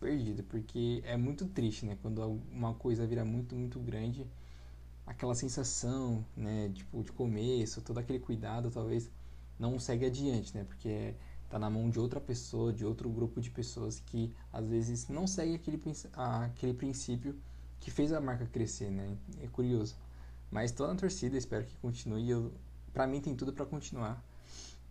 perdida, 0.00 0.42
porque 0.42 1.02
é 1.04 1.16
muito 1.16 1.46
triste, 1.46 1.84
né? 1.84 1.96
Quando 2.00 2.40
uma 2.50 2.74
coisa 2.74 3.06
vira 3.06 3.24
muito, 3.24 3.54
muito 3.54 3.78
grande, 3.78 4.26
aquela 5.06 5.34
sensação, 5.34 6.24
né? 6.36 6.70
Tipo, 6.74 7.02
de 7.02 7.12
começo, 7.12 7.82
todo 7.82 7.98
aquele 7.98 8.18
cuidado 8.18 8.70
talvez 8.70 9.10
não 9.58 9.78
segue 9.78 10.06
adiante, 10.06 10.56
né? 10.56 10.64
Porque 10.64 11.14
tá 11.50 11.58
na 11.58 11.68
mão 11.68 11.90
de 11.90 12.00
outra 12.00 12.20
pessoa, 12.20 12.72
de 12.72 12.84
outro 12.84 13.10
grupo 13.10 13.40
de 13.40 13.50
pessoas 13.50 14.00
que 14.00 14.32
às 14.52 14.66
vezes 14.66 15.08
não 15.08 15.26
segue 15.26 15.54
aquele, 15.54 15.80
aquele 16.14 16.74
princípio 16.74 17.36
que 17.80 17.90
fez 17.90 18.12
a 18.12 18.20
marca 18.20 18.46
crescer, 18.46 18.90
né? 18.90 19.16
É 19.42 19.46
curioso. 19.48 19.96
Mas 20.50 20.72
tô 20.72 20.86
na 20.86 20.94
torcida, 20.94 21.36
espero 21.36 21.64
que 21.64 21.76
continue. 21.76 22.28
Eu, 22.28 22.52
pra 22.92 23.06
mim 23.06 23.20
tem 23.20 23.34
tudo 23.36 23.52
para 23.52 23.66
continuar. 23.66 24.22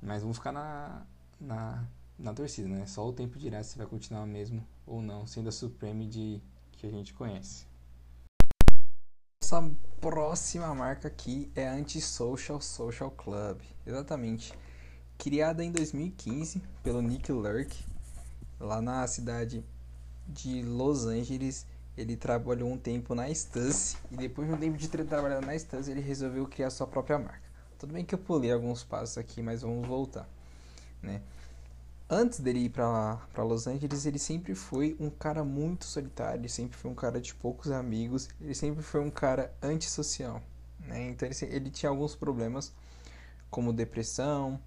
Mas 0.01 0.21
vamos 0.21 0.37
ficar 0.37 0.51
na, 0.51 1.05
na, 1.39 1.85
na 2.17 2.33
torcida, 2.33 2.67
né? 2.69 2.85
Só 2.85 3.07
o 3.07 3.13
tempo 3.13 3.37
dirá 3.37 3.63
se 3.63 3.77
vai 3.77 3.87
continuar 3.87 4.25
mesmo 4.25 4.65
ou 4.89 5.01
não, 5.01 5.27
sendo 5.27 5.49
a 5.49 5.51
Supreme 5.51 6.07
de, 6.07 6.41
que 6.71 6.87
a 6.87 6.89
gente 6.89 7.13
conhece. 7.13 7.65
Nossa 9.41 9.71
próxima 10.01 10.73
marca 10.73 11.07
aqui 11.07 11.51
é 11.55 11.67
a 11.67 11.73
Antisocial 11.73 12.59
Social 12.59 13.11
Club. 13.11 13.59
Exatamente. 13.85 14.53
Criada 15.17 15.63
em 15.63 15.71
2015 15.71 16.61
pelo 16.83 17.01
Nick 17.01 17.31
Lurk, 17.31 17.77
lá 18.59 18.81
na 18.81 19.05
cidade 19.07 19.63
de 20.27 20.61
Los 20.63 21.05
Angeles. 21.05 21.65
Ele 21.97 22.15
trabalhou 22.15 22.71
um 22.71 22.77
tempo 22.77 23.13
na 23.13 23.29
Stance 23.29 23.97
e 24.09 24.15
depois 24.15 24.47
de 24.47 24.53
um 24.53 24.57
tempo 24.57 24.77
de 24.77 24.87
trabalhar 24.87 25.41
na 25.41 25.55
Stance, 25.55 25.91
ele 25.91 25.99
resolveu 25.99 26.47
criar 26.47 26.69
sua 26.69 26.87
própria 26.87 27.19
marca. 27.19 27.49
Tudo 27.77 27.93
bem 27.93 28.05
que 28.05 28.15
eu 28.15 28.19
pulei 28.19 28.51
alguns 28.51 28.83
passos 28.83 29.17
aqui, 29.17 29.41
mas 29.41 29.61
vamos 29.61 29.85
voltar, 29.85 30.29
né? 31.01 31.21
Antes 32.11 32.39
dele 32.39 32.61
ir 32.61 32.69
para 32.69 33.19
Los 33.37 33.67
Angeles, 33.67 34.05
ele 34.07 34.17
sempre 34.17 34.55
foi 34.55 34.97
um 34.99 35.11
cara 35.11 35.43
muito 35.43 35.85
solitário, 35.85 36.41
ele 36.41 36.49
sempre 36.49 36.75
foi 36.75 36.89
um 36.89 36.95
cara 36.95 37.21
de 37.21 37.35
poucos 37.35 37.69
amigos, 37.69 38.27
ele 38.41 38.55
sempre 38.55 38.81
foi 38.81 38.99
um 38.99 39.11
cara 39.11 39.53
antissocial, 39.61 40.41
né? 40.79 41.09
Então 41.09 41.29
ele, 41.29 41.55
ele 41.55 41.69
tinha 41.69 41.91
alguns 41.91 42.15
problemas, 42.15 42.73
como 43.51 43.71
depressão, 43.71 44.59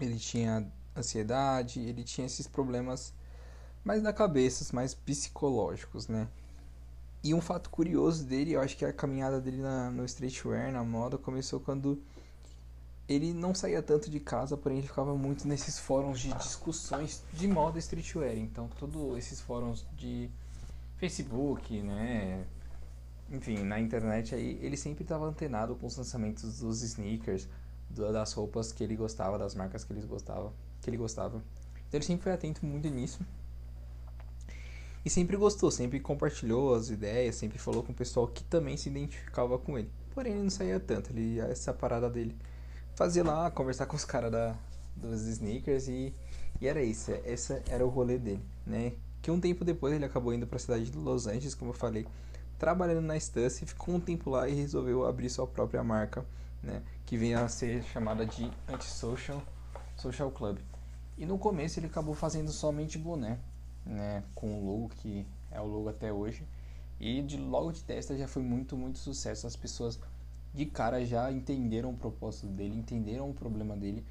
ele 0.00 0.16
tinha 0.16 0.70
ansiedade, 0.96 1.80
ele 1.80 2.04
tinha 2.04 2.26
esses 2.26 2.46
problemas 2.46 3.12
mais 3.84 4.00
na 4.00 4.12
cabeça, 4.12 4.72
mais 4.72 4.94
psicológicos, 4.94 6.06
né? 6.06 6.28
E 7.24 7.34
um 7.34 7.40
fato 7.40 7.68
curioso 7.68 8.24
dele, 8.24 8.52
eu 8.52 8.60
acho 8.60 8.76
que 8.76 8.84
a 8.84 8.92
caminhada 8.92 9.40
dele 9.40 9.60
na, 9.60 9.90
no 9.90 10.04
streetwear, 10.04 10.70
na 10.70 10.84
moda, 10.84 11.18
começou 11.18 11.58
quando 11.58 12.00
ele 13.08 13.32
não 13.32 13.54
saía 13.54 13.82
tanto 13.82 14.10
de 14.10 14.18
casa, 14.18 14.56
porém 14.56 14.78
ele 14.78 14.86
ficava 14.88 15.14
muito 15.14 15.46
nesses 15.46 15.78
fóruns 15.78 16.18
de 16.18 16.32
discussões 16.34 17.22
de 17.32 17.46
moda 17.46 17.78
streetwear. 17.78 18.36
Então, 18.36 18.68
todos 18.78 19.16
esses 19.16 19.40
fóruns 19.40 19.86
de 19.96 20.28
Facebook, 20.98 21.80
né? 21.82 22.44
Enfim, 23.30 23.58
na 23.58 23.80
internet 23.80 24.34
aí, 24.34 24.58
ele 24.62 24.76
sempre 24.76 25.04
estava 25.04 25.24
antenado 25.26 25.76
com 25.76 25.86
os 25.86 25.96
lançamentos 25.96 26.60
dos 26.60 26.82
sneakers, 26.82 27.48
das 27.90 28.32
roupas 28.32 28.72
que 28.72 28.82
ele 28.82 28.96
gostava, 28.96 29.38
das 29.38 29.54
marcas 29.54 29.84
que 29.84 29.92
ele 29.92 30.04
gostava, 30.06 30.52
que 30.82 30.90
ele 30.90 30.96
gostava. 30.96 31.42
Então 31.88 31.98
ele 31.98 32.04
sempre 32.04 32.24
foi 32.24 32.32
atento 32.32 32.66
muito 32.66 32.88
nisso. 32.88 33.20
E 35.04 35.10
sempre 35.10 35.36
gostou, 35.36 35.70
sempre 35.70 36.00
compartilhou 36.00 36.74
as 36.74 36.90
ideias, 36.90 37.36
sempre 37.36 37.58
falou 37.58 37.84
com 37.84 37.92
o 37.92 37.94
pessoal 37.94 38.26
que 38.26 38.42
também 38.42 38.76
se 38.76 38.88
identificava 38.88 39.56
com 39.56 39.78
ele. 39.78 39.88
Porém, 40.12 40.32
ele 40.32 40.42
não 40.42 40.50
saía 40.50 40.80
tanto, 40.80 41.10
ele 41.10 41.38
essa 41.38 41.72
parada 41.72 42.10
dele 42.10 42.36
fazia 42.96 43.22
lá, 43.22 43.50
conversar 43.50 43.84
com 43.86 43.94
os 43.94 44.04
caras 44.04 44.56
dos 44.96 45.20
sneakers 45.26 45.86
e, 45.86 46.14
e 46.60 46.66
era 46.66 46.82
isso, 46.82 47.12
esse 47.26 47.62
era 47.68 47.86
o 47.86 47.90
rolê 47.90 48.18
dele, 48.18 48.42
né? 48.66 48.94
Que 49.20 49.30
um 49.30 49.38
tempo 49.38 49.64
depois 49.64 49.94
ele 49.94 50.04
acabou 50.04 50.32
indo 50.32 50.46
para 50.46 50.56
a 50.56 50.58
cidade 50.58 50.90
de 50.90 50.96
Los 50.96 51.26
Angeles, 51.26 51.54
como 51.54 51.70
eu 51.70 51.74
falei, 51.74 52.06
trabalhando 52.58 53.02
na 53.02 53.16
Stance, 53.16 53.66
ficou 53.66 53.94
um 53.94 54.00
tempo 54.00 54.30
lá 54.30 54.48
e 54.48 54.54
resolveu 54.54 55.04
abrir 55.04 55.28
sua 55.28 55.46
própria 55.46 55.84
marca, 55.84 56.24
né? 56.62 56.82
Que 57.04 57.18
vinha 57.18 57.44
a 57.44 57.48
ser 57.48 57.84
chamada 57.84 58.24
de 58.24 58.50
Antisocial 58.66 59.42
Social 59.94 60.30
Club. 60.30 60.58
E 61.18 61.26
no 61.26 61.38
começo 61.38 61.78
ele 61.78 61.86
acabou 61.86 62.14
fazendo 62.14 62.50
somente 62.50 62.96
boné, 62.96 63.38
né, 63.84 64.22
com 64.34 64.58
o 64.58 64.64
logo 64.64 64.88
que 64.88 65.26
é 65.50 65.60
o 65.60 65.66
logo 65.66 65.90
até 65.90 66.10
hoje. 66.10 66.46
E 66.98 67.20
de 67.20 67.36
logo 67.36 67.72
de 67.72 67.82
testa 67.82 68.16
já 68.16 68.26
foi 68.26 68.42
muito, 68.42 68.74
muito 68.74 68.98
sucesso. 68.98 69.46
As 69.46 69.54
pessoas 69.54 69.98
de 70.56 70.64
cara 70.64 71.04
já 71.04 71.30
entenderam 71.30 71.90
o 71.90 71.96
propósito 71.96 72.46
dele, 72.46 72.78
entenderam 72.78 73.28
o 73.28 73.34
problema 73.34 73.76
dele. 73.76 74.02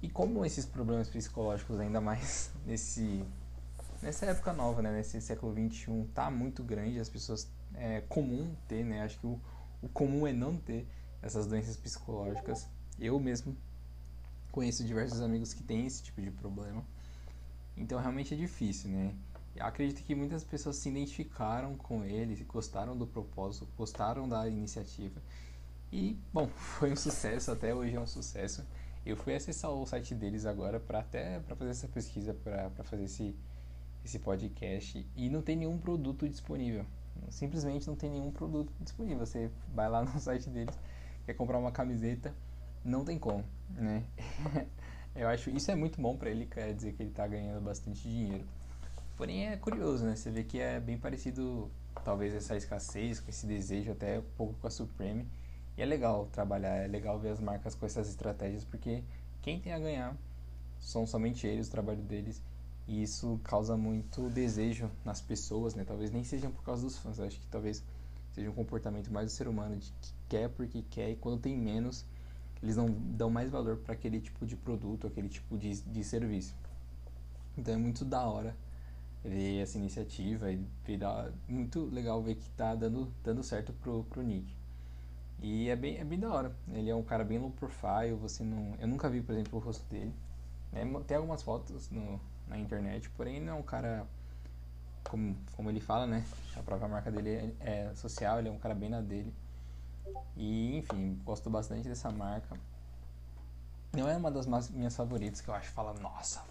E 0.00 0.08
como 0.08 0.44
esses 0.46 0.64
problemas 0.64 1.08
psicológicos, 1.08 1.80
ainda 1.80 2.00
mais 2.00 2.52
nesse 2.64 3.24
nessa 4.00 4.26
época 4.26 4.52
nova, 4.52 4.82
né, 4.82 4.92
nesse 4.92 5.20
século 5.20 5.52
21, 5.52 6.06
tá 6.08 6.30
muito 6.30 6.62
grande, 6.62 7.00
as 7.00 7.08
pessoas 7.08 7.48
é 7.74 8.02
comum 8.02 8.54
ter, 8.68 8.84
né? 8.84 9.02
Acho 9.02 9.18
que 9.18 9.26
o, 9.26 9.40
o 9.82 9.88
comum 9.88 10.26
é 10.26 10.32
não 10.32 10.56
ter 10.56 10.86
essas 11.20 11.46
doenças 11.46 11.76
psicológicas. 11.76 12.68
Eu 13.00 13.18
mesmo 13.18 13.56
conheço 14.52 14.84
diversos 14.84 15.20
amigos 15.20 15.52
que 15.52 15.62
têm 15.64 15.86
esse 15.86 16.04
tipo 16.04 16.22
de 16.22 16.30
problema. 16.30 16.84
Então 17.76 17.98
realmente 17.98 18.32
é 18.34 18.36
difícil, 18.36 18.90
né? 18.90 19.12
Acredito 19.58 20.04
que 20.04 20.14
muitas 20.14 20.44
pessoas 20.44 20.76
se 20.76 20.88
identificaram 20.88 21.76
com 21.76 22.04
ele, 22.04 22.36
gostaram 22.44 22.96
do 22.96 23.06
propósito, 23.06 23.66
gostaram 23.76 24.28
da 24.28 24.46
iniciativa. 24.48 25.20
E, 25.94 26.18
bom, 26.32 26.48
foi 26.58 26.92
um 26.92 26.96
sucesso, 26.96 27.52
até 27.52 27.72
hoje 27.72 27.94
é 27.94 28.00
um 28.00 28.06
sucesso. 28.06 28.66
Eu 29.06 29.16
fui 29.16 29.32
acessar 29.32 29.70
o 29.70 29.86
site 29.86 30.12
deles 30.12 30.44
agora 30.44 30.80
para 30.80 30.98
até 30.98 31.38
para 31.38 31.54
fazer 31.54 31.70
essa 31.70 31.86
pesquisa, 31.86 32.34
para 32.34 32.82
fazer 32.82 33.04
esse, 33.04 33.36
esse 34.04 34.18
podcast 34.18 35.06
e 35.14 35.30
não 35.30 35.40
tem 35.40 35.54
nenhum 35.54 35.78
produto 35.78 36.28
disponível. 36.28 36.84
Simplesmente 37.30 37.86
não 37.86 37.94
tem 37.94 38.10
nenhum 38.10 38.32
produto 38.32 38.72
disponível. 38.80 39.24
Você 39.24 39.48
vai 39.72 39.88
lá 39.88 40.02
no 40.04 40.18
site 40.18 40.50
deles, 40.50 40.76
quer 41.26 41.34
comprar 41.34 41.58
uma 41.58 41.70
camiseta, 41.70 42.34
não 42.84 43.04
tem 43.04 43.16
como, 43.16 43.44
né? 43.70 44.02
Eu 45.14 45.28
acho 45.28 45.48
isso 45.50 45.70
é 45.70 45.76
muito 45.76 46.00
bom 46.00 46.16
para 46.16 46.28
ele, 46.28 46.44
quer 46.46 46.74
dizer 46.74 46.94
que 46.94 47.04
ele 47.04 47.10
está 47.10 47.24
ganhando 47.24 47.62
bastante 47.62 48.02
dinheiro. 48.02 48.44
Porém 49.16 49.46
é 49.46 49.56
curioso, 49.56 50.04
né? 50.04 50.16
Você 50.16 50.28
vê 50.28 50.42
que 50.42 50.58
é 50.58 50.80
bem 50.80 50.98
parecido, 50.98 51.70
talvez 52.04 52.34
essa 52.34 52.56
escassez, 52.56 53.20
com 53.20 53.30
esse 53.30 53.46
desejo 53.46 53.92
até 53.92 54.18
um 54.18 54.24
pouco 54.36 54.54
com 54.54 54.66
a 54.66 54.70
Supreme. 54.70 55.24
E 55.76 55.82
é 55.82 55.84
legal 55.84 56.28
trabalhar, 56.32 56.76
é 56.76 56.86
legal 56.86 57.18
ver 57.18 57.30
as 57.30 57.40
marcas 57.40 57.74
com 57.74 57.84
essas 57.84 58.08
estratégias, 58.08 58.64
porque 58.64 59.02
quem 59.42 59.60
tem 59.60 59.72
a 59.72 59.78
ganhar 59.78 60.16
são 60.78 61.06
somente 61.06 61.46
eles, 61.46 61.68
o 61.68 61.70
trabalho 61.70 62.02
deles. 62.02 62.40
E 62.86 63.02
isso 63.02 63.40
causa 63.42 63.76
muito 63.76 64.28
desejo 64.28 64.90
nas 65.04 65.20
pessoas, 65.20 65.74
né? 65.74 65.84
Talvez 65.84 66.10
nem 66.10 66.22
sejam 66.22 66.50
por 66.52 66.62
causa 66.62 66.82
dos 66.82 66.98
fãs, 66.98 67.18
acho 67.18 67.40
que 67.40 67.46
talvez 67.48 67.82
seja 68.32 68.50
um 68.50 68.54
comportamento 68.54 69.10
mais 69.12 69.26
do 69.26 69.32
ser 69.32 69.48
humano, 69.48 69.76
de 69.76 69.90
que 70.00 70.12
quer 70.28 70.48
porque 70.50 70.82
quer, 70.82 71.10
e 71.10 71.16
quando 71.16 71.40
tem 71.40 71.56
menos, 71.56 72.04
eles 72.62 72.76
não 72.76 72.90
dão 72.90 73.30
mais 73.30 73.50
valor 73.50 73.78
para 73.78 73.94
aquele 73.94 74.20
tipo 74.20 74.44
de 74.44 74.56
produto, 74.56 75.06
aquele 75.06 75.28
tipo 75.28 75.56
de, 75.56 75.80
de 75.80 76.04
serviço. 76.04 76.54
Então 77.56 77.74
é 77.74 77.76
muito 77.76 78.04
da 78.04 78.26
hora 78.26 78.56
ver 79.24 79.62
essa 79.62 79.78
iniciativa 79.78 80.52
e 80.52 80.62
virar 80.84 81.32
muito 81.48 81.86
legal 81.86 82.22
ver 82.22 82.34
que 82.34 82.48
tá 82.50 82.74
dando, 82.74 83.10
dando 83.22 83.42
certo 83.42 83.72
pro, 83.72 84.04
pro 84.04 84.22
Nick. 84.22 84.54
E 85.44 85.68
é 85.68 85.76
bem, 85.76 85.98
é 85.98 86.04
bem 86.04 86.18
da 86.18 86.32
hora. 86.32 86.56
Ele 86.72 86.88
é 86.88 86.94
um 86.94 87.02
cara 87.02 87.22
bem 87.22 87.38
low 87.38 87.50
profile, 87.50 88.14
você 88.14 88.42
não. 88.42 88.74
Eu 88.80 88.88
nunca 88.88 89.10
vi, 89.10 89.20
por 89.20 89.32
exemplo, 89.34 89.58
o 89.58 89.62
rosto 89.62 89.84
dele. 89.90 90.10
Né? 90.72 90.86
Tem 91.06 91.18
algumas 91.18 91.42
fotos 91.42 91.90
no, 91.90 92.18
na 92.48 92.56
internet, 92.56 93.10
porém 93.10 93.42
não 93.42 93.52
é 93.52 93.56
um 93.56 93.62
cara. 93.62 94.06
Como, 95.02 95.36
como 95.54 95.68
ele 95.68 95.80
fala, 95.80 96.06
né? 96.06 96.24
A 96.56 96.62
própria 96.62 96.88
marca 96.88 97.10
dele 97.10 97.54
é, 97.60 97.88
é 97.88 97.94
social, 97.94 98.38
ele 98.38 98.48
é 98.48 98.50
um 98.50 98.56
cara 98.56 98.74
bem 98.74 98.88
na 98.88 99.02
dele. 99.02 99.34
E, 100.34 100.78
enfim, 100.78 101.20
gosto 101.26 101.50
bastante 101.50 101.86
dessa 101.86 102.10
marca. 102.10 102.56
Não 103.92 104.08
é 104.08 104.16
uma 104.16 104.30
das 104.30 104.46
minhas 104.70 104.96
favoritas 104.96 105.42
que 105.42 105.48
eu 105.50 105.54
acho 105.54 105.70
fala, 105.72 105.92
nossa, 106.00 106.42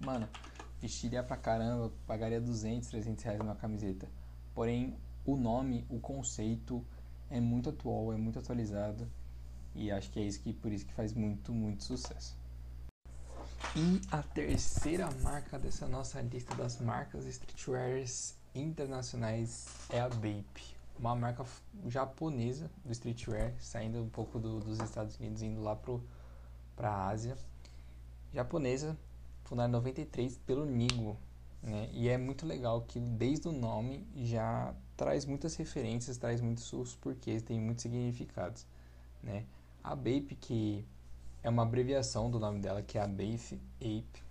mano, 0.00 0.28
vestiria 0.80 1.22
pra 1.22 1.36
caramba, 1.36 1.92
pagaria 2.04 2.40
200, 2.40 2.88
300 2.88 3.22
reais 3.22 3.38
numa 3.38 3.54
camiseta. 3.54 4.08
Porém, 4.56 4.98
o 5.24 5.36
nome, 5.36 5.86
o 5.88 6.00
conceito 6.00 6.84
é 7.30 7.40
muito 7.40 7.70
atual, 7.70 8.12
é 8.12 8.16
muito 8.16 8.38
atualizado. 8.38 9.08
E 9.74 9.90
acho 9.90 10.10
que 10.10 10.18
é 10.18 10.24
isso 10.24 10.40
que 10.40 10.52
por 10.52 10.72
isso 10.72 10.84
que 10.84 10.92
faz 10.92 11.12
muito, 11.12 11.52
muito 11.52 11.84
sucesso. 11.84 12.36
E 13.76 14.00
a 14.10 14.22
terceira 14.22 15.08
marca 15.22 15.58
dessa 15.58 15.86
nossa 15.86 16.20
lista 16.20 16.54
das 16.56 16.80
marcas 16.80 17.24
streetwears 17.26 18.34
internacionais 18.54 19.66
é 19.90 20.00
a 20.00 20.08
Bape 20.08 20.80
uma 21.00 21.16
marca 21.16 21.44
japonesa 21.88 22.70
do 22.84 22.92
streetwear, 22.92 23.54
saindo 23.58 24.02
um 24.02 24.08
pouco 24.08 24.38
do, 24.38 24.60
dos 24.60 24.78
Estados 24.80 25.18
Unidos, 25.18 25.42
indo 25.42 25.62
lá 25.62 25.74
para 26.76 26.90
a 26.90 27.08
Ásia. 27.08 27.36
Japonesa, 28.32 28.96
fundada 29.44 29.68
em 29.68 29.72
93 29.72 30.36
pelo 30.38 30.66
Nigo. 30.66 31.16
Né? 31.62 31.88
E 31.92 32.08
é 32.08 32.16
muito 32.16 32.46
legal 32.46 32.82
que 32.82 32.98
desde 32.98 33.48
o 33.48 33.52
nome 33.52 34.06
já 34.16 34.74
traz 34.96 35.24
muitas 35.24 35.56
referências, 35.56 36.16
traz 36.16 36.40
muitos 36.40 36.96
porquês, 36.96 37.42
tem 37.42 37.60
muitos 37.60 37.82
significados. 37.82 38.66
Né? 39.22 39.44
A 39.82 39.94
Bape, 39.94 40.36
que 40.40 40.84
é 41.42 41.48
uma 41.48 41.62
abreviação 41.62 42.30
do 42.30 42.38
nome 42.38 42.60
dela, 42.60 42.82
que 42.82 42.98
é 42.98 43.02
a 43.02 43.06
Bape 43.06 43.60
Ape, 43.80 44.22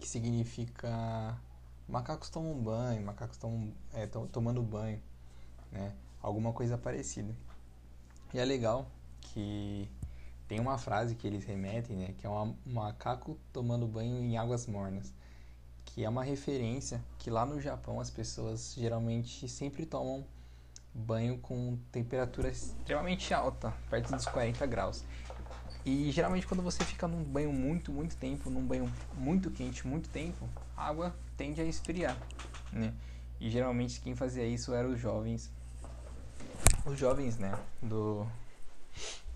que 0.00 0.08
significa 0.08 1.40
macacos 1.88 2.30
tomam 2.30 2.54
banho, 2.54 3.04
macacos 3.04 3.36
tomam, 3.38 3.72
é, 3.92 4.06
tomando 4.06 4.62
banho 4.62 5.00
né? 5.70 5.92
Alguma 6.20 6.52
coisa 6.52 6.76
parecida. 6.76 7.34
E 8.34 8.38
é 8.38 8.44
legal 8.44 8.90
que 9.20 9.88
tem 10.48 10.60
uma 10.60 10.78
frase 10.78 11.14
que 11.14 11.26
eles 11.26 11.44
remetem, 11.44 11.96
né, 11.96 12.14
que 12.18 12.26
é 12.26 12.30
um 12.30 12.56
macaco 12.64 13.38
tomando 13.52 13.86
banho 13.86 14.18
em 14.18 14.36
águas 14.36 14.66
mornas, 14.66 15.12
que 15.96 16.04
é 16.04 16.08
uma 16.10 16.22
referência 16.22 17.02
que 17.18 17.30
lá 17.30 17.46
no 17.46 17.58
Japão 17.58 17.98
as 17.98 18.10
pessoas 18.10 18.74
geralmente 18.76 19.48
sempre 19.48 19.86
tomam 19.86 20.26
banho 20.92 21.38
com 21.38 21.78
temperatura 21.90 22.50
extremamente 22.50 23.32
alta, 23.32 23.72
perto 23.88 24.14
dos 24.14 24.26
40 24.26 24.66
graus. 24.66 25.02
E 25.86 26.12
geralmente 26.12 26.46
quando 26.46 26.62
você 26.62 26.84
fica 26.84 27.08
num 27.08 27.24
banho 27.24 27.50
muito, 27.50 27.90
muito 27.90 28.14
tempo, 28.18 28.50
num 28.50 28.66
banho 28.66 28.92
muito 29.14 29.50
quente, 29.50 29.86
muito 29.86 30.10
tempo, 30.10 30.46
a 30.76 30.86
água 30.86 31.16
tende 31.34 31.62
a 31.62 31.64
esfriar, 31.64 32.14
né? 32.70 32.92
E 33.40 33.48
geralmente 33.48 33.98
quem 34.02 34.14
fazia 34.14 34.44
isso 34.44 34.74
eram 34.74 34.92
os 34.92 35.00
jovens, 35.00 35.50
os 36.84 36.98
jovens, 36.98 37.38
né, 37.38 37.58
do 37.80 38.26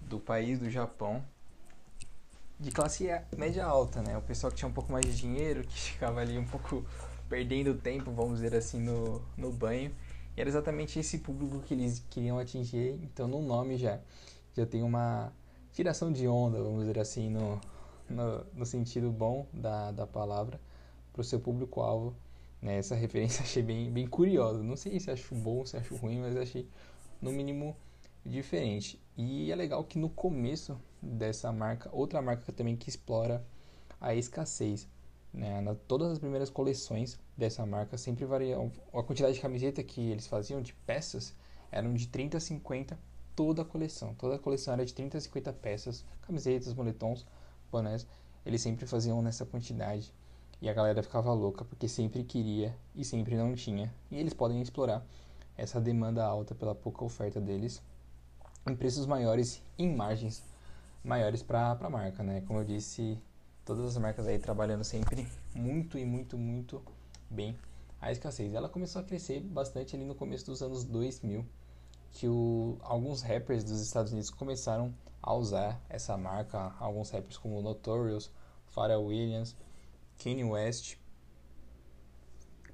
do 0.02 0.20
país 0.20 0.58
do 0.58 0.68
Japão, 0.68 1.24
de 2.60 2.70
classe 2.70 3.08
média 3.36 3.64
alta, 3.64 4.02
né? 4.02 4.18
O 4.18 4.22
pessoal 4.22 4.50
que 4.50 4.58
tinha 4.58 4.68
um 4.68 4.72
pouco 4.72 4.92
mais 4.92 5.06
de 5.06 5.16
dinheiro, 5.16 5.66
que 5.66 5.72
ficava 5.80 6.20
ali 6.20 6.36
um 6.36 6.44
pouco 6.44 6.84
perdendo 7.28 7.74
tempo, 7.74 8.10
vamos 8.10 8.40
dizer 8.40 8.54
assim, 8.54 8.78
no, 8.78 9.22
no 9.36 9.50
banho. 9.50 9.90
E 10.36 10.40
era 10.40 10.48
exatamente 10.48 10.98
esse 10.98 11.18
público 11.18 11.60
que 11.60 11.72
eles 11.72 12.04
queriam 12.10 12.38
atingir. 12.38 12.98
Então, 13.02 13.26
no 13.26 13.40
nome 13.40 13.78
já, 13.78 13.98
já 14.54 14.66
tem 14.66 14.82
uma 14.82 15.32
tiração 15.72 16.12
de 16.12 16.28
onda, 16.28 16.62
vamos 16.62 16.80
dizer 16.80 16.98
assim, 16.98 17.30
no, 17.30 17.58
no, 18.08 18.44
no 18.52 18.66
sentido 18.66 19.10
bom 19.10 19.46
da, 19.52 19.90
da 19.92 20.06
palavra, 20.06 20.60
para 21.12 21.20
o 21.22 21.24
seu 21.24 21.40
público-alvo. 21.40 22.14
Né? 22.60 22.76
Essa 22.76 22.94
referência 22.94 23.42
achei 23.42 23.62
bem, 23.62 23.90
bem 23.90 24.06
curiosa. 24.06 24.62
Não 24.62 24.76
sei 24.76 25.00
se 25.00 25.10
acho 25.10 25.34
bom, 25.34 25.64
se 25.64 25.78
acho 25.78 25.96
ruim, 25.96 26.20
mas 26.20 26.36
achei, 26.36 26.68
no 27.22 27.32
mínimo, 27.32 27.74
diferente. 28.24 29.00
E 29.16 29.50
é 29.50 29.56
legal 29.56 29.84
que 29.84 29.98
no 29.98 30.08
começo 30.08 30.80
dessa 31.00 31.52
marca, 31.52 31.88
outra 31.92 32.20
marca 32.20 32.52
também 32.52 32.76
que 32.76 32.88
explora 32.88 33.44
a 34.00 34.14
escassez. 34.14 34.88
Né? 35.32 35.60
Na, 35.60 35.74
todas 35.74 36.10
as 36.10 36.18
primeiras 36.18 36.50
coleções 36.50 37.18
dessa 37.36 37.64
marca 37.64 37.96
sempre 37.96 38.24
variam. 38.24 38.70
A 38.92 39.02
quantidade 39.02 39.34
de 39.34 39.40
camiseta 39.40 39.82
que 39.82 40.10
eles 40.10 40.26
faziam, 40.26 40.60
de 40.60 40.72
peças, 40.72 41.34
eram 41.70 41.94
de 41.94 42.08
30 42.08 42.36
a 42.36 42.40
50 42.40 42.98
toda 43.36 43.62
a 43.62 43.64
coleção. 43.64 44.14
Toda 44.14 44.36
a 44.36 44.38
coleção 44.38 44.74
era 44.74 44.84
de 44.84 44.92
30 44.92 45.18
a 45.18 45.20
50 45.20 45.52
peças, 45.54 46.04
camisetas, 46.22 46.74
moletons, 46.74 47.26
bonés. 47.70 48.06
Eles 48.44 48.60
sempre 48.60 48.86
faziam 48.86 49.22
nessa 49.22 49.46
quantidade. 49.46 50.12
E 50.60 50.68
a 50.68 50.74
galera 50.74 51.02
ficava 51.02 51.32
louca 51.32 51.64
porque 51.64 51.88
sempre 51.88 52.22
queria 52.22 52.76
e 52.94 53.04
sempre 53.04 53.36
não 53.36 53.54
tinha. 53.54 53.94
E 54.10 54.16
eles 54.16 54.34
podem 54.34 54.60
explorar 54.60 55.06
essa 55.56 55.80
demanda 55.80 56.24
alta 56.24 56.54
pela 56.54 56.74
pouca 56.74 57.04
oferta 57.04 57.40
deles 57.40 57.82
em 58.70 58.76
preços 58.76 59.06
maiores 59.06 59.62
em 59.78 59.94
margens 59.94 60.42
maiores 61.02 61.42
para 61.42 61.72
a 61.72 61.90
marca, 61.90 62.22
né? 62.22 62.42
Como 62.46 62.58
eu 62.58 62.64
disse, 62.64 63.18
todas 63.64 63.84
as 63.84 63.96
marcas 63.98 64.26
aí 64.26 64.38
trabalhando 64.38 64.84
sempre 64.84 65.26
muito 65.54 65.98
e 65.98 66.04
muito, 66.04 66.36
muito 66.36 66.82
bem 67.28 67.56
a 68.00 68.12
escassez. 68.12 68.54
Ela 68.54 68.68
começou 68.68 69.00
a 69.00 69.04
crescer 69.04 69.40
bastante 69.40 69.94
ali 69.96 70.04
no 70.04 70.14
começo 70.14 70.46
dos 70.46 70.62
anos 70.62 70.84
2000, 70.84 71.44
que 72.12 72.28
o, 72.28 72.78
alguns 72.82 73.22
rappers 73.22 73.64
dos 73.64 73.80
Estados 73.80 74.12
Unidos 74.12 74.30
começaram 74.30 74.94
a 75.22 75.34
usar 75.34 75.80
essa 75.88 76.16
marca, 76.16 76.74
alguns 76.78 77.10
rappers 77.10 77.36
como 77.36 77.60
Notorious, 77.60 78.30
Pharrell 78.68 79.04
Williams, 79.04 79.54
Kanye 80.22 80.44
West, 80.44 80.96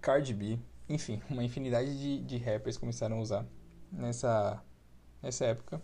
Cardi 0.00 0.32
B, 0.32 0.58
enfim, 0.88 1.20
uma 1.28 1.42
infinidade 1.42 1.98
de, 1.98 2.22
de 2.22 2.38
rappers 2.38 2.76
começaram 2.76 3.18
a 3.18 3.20
usar 3.20 3.46
nessa, 3.90 4.62
nessa 5.26 5.44
época 5.44 5.82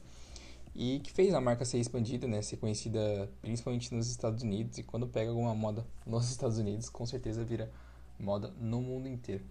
e 0.75 1.00
que 1.00 1.12
fez 1.12 1.34
a 1.34 1.40
marca 1.40 1.64
ser 1.64 1.78
expandida, 1.78 2.26
né, 2.26 2.40
ser 2.40 2.57
conhecida 2.57 3.28
principalmente 3.42 3.94
nos 3.94 4.09
Estados 4.09 4.42
Unidos 4.42 4.78
e 4.78 4.83
quando 4.83 5.07
pega 5.07 5.31
alguma 5.31 5.55
moda 5.55 5.85
nos 6.07 6.31
Estados 6.31 6.59
Unidos, 6.59 6.88
com 6.88 7.05
certeza 7.05 7.44
vira 7.44 7.70
moda 8.18 8.52
no 8.59 8.81
mundo 8.81 9.09
inteiro. 9.09 9.44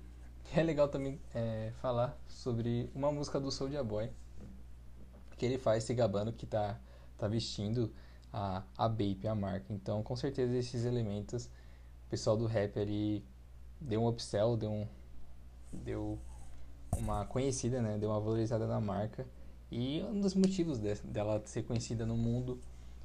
É 0.53 0.63
legal 0.63 0.87
também 0.87 1.19
é, 1.35 1.71
falar 1.81 2.17
sobre 2.27 2.89
uma 2.95 3.11
música 3.11 3.39
do 3.39 3.51
Soulja 3.51 3.83
Boy 3.83 4.09
que 5.37 5.45
ele 5.45 5.57
faz 5.57 5.83
se 5.83 5.93
gabando 5.93 6.33
que 6.33 6.45
tá, 6.45 6.79
tá 7.17 7.27
vestindo 7.27 7.93
a, 8.33 8.63
a 8.77 8.87
Bape, 8.87 9.27
a 9.27 9.35
marca. 9.35 9.65
Então, 9.69 10.03
com 10.03 10.15
certeza 10.15 10.55
esses 10.55 10.85
elementos, 10.85 11.45
o 11.45 12.09
pessoal 12.09 12.35
do 12.37 12.45
rap 12.45 12.77
ali 12.79 13.23
deu 13.79 14.03
um 14.03 14.07
upsell, 14.07 14.57
deu 14.57 14.71
um 14.71 14.87
deu 15.71 16.19
uma 16.97 17.25
conhecida, 17.25 17.81
né, 17.81 17.97
deu 17.97 18.09
uma 18.09 18.19
valorizada 18.19 18.67
na 18.67 18.79
marca 18.79 19.25
e 19.71 20.03
um 20.03 20.19
dos 20.19 20.35
motivos 20.35 20.77
de, 20.77 20.95
dela 20.95 21.41
ser 21.45 21.63
conhecida 21.63 22.05
no 22.05 22.17
mundo 22.17 22.59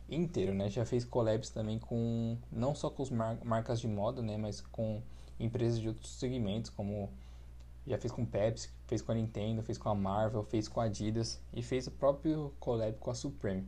inteiro, 0.09 0.53
né? 0.53 0.69
Já 0.69 0.85
fez 0.85 1.05
collabs 1.05 1.51
também 1.51 1.79
com 1.79 2.37
não 2.51 2.75
só 2.75 2.91
com 2.91 3.05
as 3.05 3.11
mar 3.11 3.39
marcas 3.45 3.81
de 3.81 3.87
moda, 3.87 4.21
né, 4.21 4.37
mas 4.37 4.61
com 4.61 5.01
empresas 5.39 5.79
de 5.79 5.89
outros 5.89 6.11
segmentos, 6.13 6.71
como 6.71 7.09
já 7.87 7.97
fez 7.99 8.13
com 8.13 8.27
Pepsi, 8.27 8.71
fez 8.87 9.01
com 9.01 9.13
a 9.13 9.15
Nintendo, 9.15 9.63
fez 9.63 9.79
com 9.79 9.89
a 9.89 9.95
Marvel, 9.95 10.43
fez 10.43 10.67
com 10.67 10.81
a 10.81 10.85
Adidas 10.85 11.41
e 11.53 11.63
fez 11.63 11.87
o 11.87 11.91
próprio 11.93 12.53
collab 12.59 12.97
com 12.99 13.11
a 13.11 13.15
Supreme, 13.15 13.65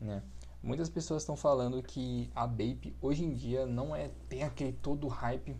né? 0.00 0.22
Muitas 0.62 0.88
pessoas 0.88 1.22
estão 1.22 1.36
falando 1.36 1.82
que 1.82 2.30
a 2.34 2.46
Bape 2.46 2.96
hoje 3.00 3.24
em 3.24 3.32
dia 3.32 3.66
não 3.66 3.94
é 3.94 4.10
tem 4.28 4.42
aquele 4.42 4.72
todo 4.72 5.06
hype 5.06 5.54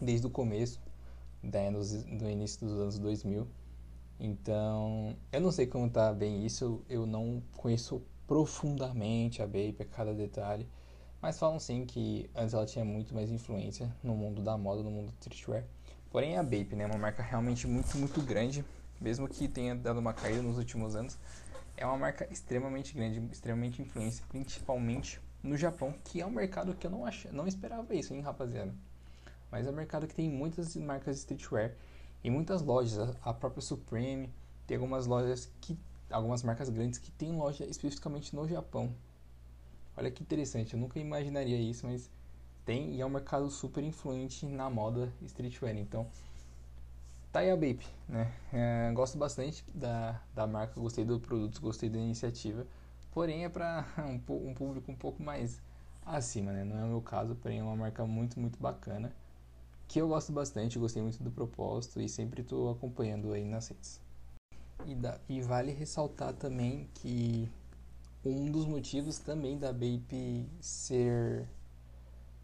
desde 0.00 0.26
o 0.26 0.30
começo, 0.30 0.80
né, 1.42 1.70
do 1.70 2.28
início 2.28 2.66
dos 2.66 2.78
anos 2.80 2.98
2000 2.98 3.46
então, 4.18 5.16
eu 5.32 5.40
não 5.40 5.50
sei 5.50 5.66
como 5.66 5.90
tá 5.90 6.12
bem 6.12 6.44
isso, 6.46 6.82
eu 6.88 7.04
não 7.06 7.42
conheço 7.56 8.02
profundamente 8.26 9.42
a 9.42 9.46
Bape, 9.46 9.76
a 9.80 9.84
cada 9.84 10.14
detalhe, 10.14 10.68
mas 11.20 11.38
falam 11.38 11.58
sim 11.58 11.84
que 11.84 12.30
antes 12.34 12.54
ela 12.54 12.66
tinha 12.66 12.84
muito 12.84 13.14
mais 13.14 13.30
influência 13.30 13.94
no 14.02 14.14
mundo 14.14 14.42
da 14.42 14.56
moda, 14.56 14.82
no 14.82 14.90
mundo 14.90 15.06
do 15.06 15.20
streetwear. 15.20 15.64
Porém, 16.10 16.36
a 16.38 16.42
Bape, 16.42 16.76
né, 16.76 16.84
é 16.84 16.86
uma 16.86 16.98
marca 16.98 17.22
realmente 17.22 17.66
muito, 17.66 17.96
muito 17.98 18.22
grande, 18.22 18.64
mesmo 19.00 19.28
que 19.28 19.48
tenha 19.48 19.74
dado 19.74 19.98
uma 19.98 20.12
caída 20.12 20.42
nos 20.42 20.58
últimos 20.58 20.94
anos, 20.94 21.18
é 21.76 21.84
uma 21.84 21.96
marca 21.98 22.26
extremamente 22.30 22.94
grande, 22.94 23.20
extremamente 23.32 23.82
influente, 23.82 24.22
principalmente 24.28 25.20
no 25.42 25.56
Japão, 25.56 25.94
que 26.04 26.20
é 26.20 26.26
um 26.26 26.30
mercado 26.30 26.74
que 26.74 26.86
eu 26.86 26.90
não, 26.90 27.04
ach... 27.04 27.26
não 27.32 27.46
esperava 27.46 27.94
isso, 27.94 28.14
hein, 28.14 28.20
rapaziada. 28.20 28.72
Mas 29.50 29.66
é 29.66 29.70
um 29.70 29.74
mercado 29.74 30.06
que 30.06 30.14
tem 30.14 30.30
muitas 30.30 30.74
marcas 30.76 31.16
de 31.16 31.20
streetwear 31.20 31.74
em 32.24 32.30
muitas 32.30 32.62
lojas, 32.62 33.14
a 33.22 33.34
própria 33.34 33.60
Supreme, 33.60 34.32
tem 34.66 34.78
algumas 34.78 35.06
lojas 35.06 35.52
que 35.60 35.78
algumas 36.10 36.42
marcas 36.42 36.70
grandes 36.70 36.98
que 36.98 37.10
tem 37.10 37.32
loja 37.32 37.66
especificamente 37.66 38.34
no 38.34 38.48
Japão. 38.48 38.94
Olha 39.94 40.10
que 40.10 40.22
interessante, 40.22 40.72
eu 40.72 40.80
nunca 40.80 40.98
imaginaria 40.98 41.58
isso, 41.60 41.86
mas 41.86 42.10
tem 42.64 42.94
e 42.94 43.00
é 43.02 43.06
um 43.06 43.10
mercado 43.10 43.50
super 43.50 43.84
influente 43.84 44.46
na 44.46 44.70
moda 44.70 45.12
streetwear. 45.22 45.76
Então, 45.76 46.06
tá 47.30 47.40
aí 47.40 47.50
a 47.50 47.56
Bape, 47.56 47.86
né? 48.08 48.32
É, 48.52 48.90
gosto 48.94 49.18
bastante 49.18 49.62
da, 49.74 50.18
da 50.34 50.46
marca, 50.46 50.80
gostei 50.80 51.04
do 51.04 51.20
produto, 51.20 51.60
gostei 51.60 51.90
da 51.90 51.98
iniciativa. 51.98 52.66
Porém, 53.12 53.44
é 53.44 53.50
para 53.50 53.86
um, 53.98 54.48
um 54.48 54.54
público 54.54 54.90
um 54.90 54.96
pouco 54.96 55.22
mais 55.22 55.60
acima, 56.06 56.52
né? 56.52 56.64
Não 56.64 56.78
é 56.78 56.84
o 56.84 56.88
meu 56.88 57.02
caso, 57.02 57.34
porém 57.34 57.58
é 57.58 57.62
uma 57.62 57.76
marca 57.76 58.06
muito, 58.06 58.40
muito 58.40 58.58
bacana 58.58 59.12
que 59.94 60.00
eu 60.00 60.08
gosto 60.08 60.32
bastante, 60.32 60.76
gostei 60.76 61.00
muito 61.00 61.22
do 61.22 61.30
propósito 61.30 62.00
e 62.00 62.08
sempre 62.08 62.42
estou 62.42 62.68
acompanhando 62.68 63.32
aí 63.32 63.44
nas 63.44 63.68
redes. 63.68 64.00
E, 64.84 64.92
da, 64.92 65.20
e 65.28 65.40
vale 65.40 65.70
ressaltar 65.70 66.32
também 66.34 66.88
que 66.94 67.48
um 68.24 68.50
dos 68.50 68.66
motivos 68.66 69.20
também 69.20 69.56
da 69.56 69.72
Bape 69.72 70.48
ser 70.60 71.48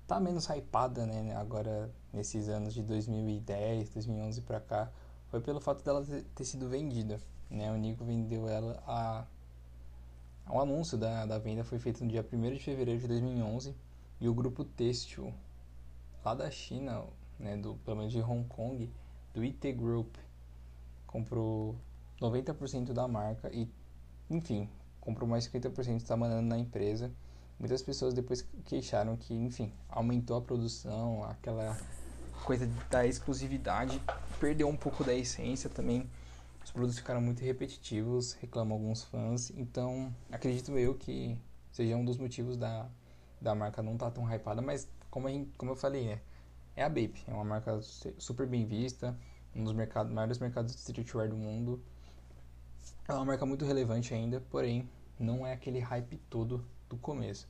tá 0.06 0.20
menos 0.20 0.48
hypada, 0.48 1.04
né, 1.04 1.34
agora 1.34 1.92
nesses 2.12 2.48
anos 2.48 2.72
de 2.72 2.84
2010, 2.84 3.90
2011 3.90 4.42
para 4.42 4.60
cá, 4.60 4.92
foi 5.26 5.40
pelo 5.40 5.60
fato 5.60 5.82
dela 5.82 6.06
ter 6.32 6.44
sido 6.44 6.68
vendida, 6.68 7.20
né? 7.50 7.72
O 7.72 7.76
Nico 7.76 8.04
vendeu 8.04 8.48
ela 8.48 8.80
a 8.86 9.26
o 10.48 10.60
anúncio 10.60 10.96
da, 10.96 11.26
da 11.26 11.38
venda 11.38 11.64
foi 11.64 11.80
feito 11.80 12.04
no 12.04 12.08
dia 12.08 12.24
1 12.32 12.54
de 12.54 12.60
fevereiro 12.60 13.00
de 13.00 13.08
2011 13.08 13.74
e 14.20 14.28
o 14.28 14.34
grupo 14.34 14.64
Têxtil 14.64 15.34
lá 16.24 16.34
da 16.34 16.48
China, 16.48 17.04
né, 17.40 17.56
do, 17.56 17.74
pelo 17.76 17.96
menos 17.96 18.12
de 18.12 18.20
Hong 18.20 18.46
Kong, 18.48 18.88
do 19.34 19.42
IT 19.42 19.72
Group, 19.72 20.14
comprou 21.06 21.74
90% 22.20 22.92
da 22.92 23.08
marca 23.08 23.50
e, 23.52 23.68
enfim, 24.28 24.68
comprou 25.00 25.28
mais 25.28 25.48
50% 25.48 25.96
está 25.96 26.16
mandando 26.16 26.46
na 26.46 26.58
empresa. 26.58 27.10
Muitas 27.58 27.82
pessoas 27.82 28.14
depois 28.14 28.46
queixaram 28.64 29.16
que, 29.16 29.34
enfim, 29.34 29.72
aumentou 29.88 30.36
a 30.36 30.40
produção, 30.40 31.24
aquela 31.24 31.76
coisa 32.44 32.66
da 32.90 33.06
exclusividade, 33.06 34.00
perdeu 34.38 34.68
um 34.68 34.76
pouco 34.76 35.04
da 35.04 35.14
essência 35.14 35.68
também. 35.68 36.08
Os 36.64 36.70
produtos 36.70 36.98
ficaram 36.98 37.20
muito 37.20 37.42
repetitivos, 37.42 38.34
reclamam 38.34 38.78
alguns 38.78 39.02
fãs. 39.04 39.50
Então, 39.56 40.14
acredito 40.30 40.78
eu 40.78 40.94
que 40.94 41.36
seja 41.72 41.96
um 41.96 42.04
dos 42.04 42.16
motivos 42.16 42.56
da, 42.56 42.86
da 43.40 43.54
marca 43.54 43.82
não 43.82 43.94
estar 43.94 44.06
tá 44.06 44.12
tão 44.12 44.32
hypada, 44.32 44.62
mas 44.62 44.88
como, 45.10 45.28
gente, 45.28 45.50
como 45.56 45.72
eu 45.72 45.76
falei, 45.76 46.06
né? 46.06 46.20
É 46.76 46.82
a 46.82 46.88
Bape. 46.88 47.22
É 47.26 47.32
uma 47.32 47.44
marca 47.44 47.80
super 48.18 48.46
bem 48.46 48.66
vista, 48.66 49.16
um 49.54 49.64
dos 49.64 49.72
mercados, 49.72 50.12
maiores 50.12 50.38
mercados 50.38 50.74
de 50.74 50.80
streetwear 50.80 51.28
do 51.28 51.36
mundo. 51.36 51.82
É 53.08 53.12
uma 53.12 53.24
marca 53.24 53.44
muito 53.44 53.64
relevante 53.64 54.14
ainda, 54.14 54.40
porém 54.50 54.88
não 55.18 55.46
é 55.46 55.52
aquele 55.52 55.80
hype 55.80 56.16
todo 56.28 56.64
do 56.88 56.96
começo. 56.96 57.48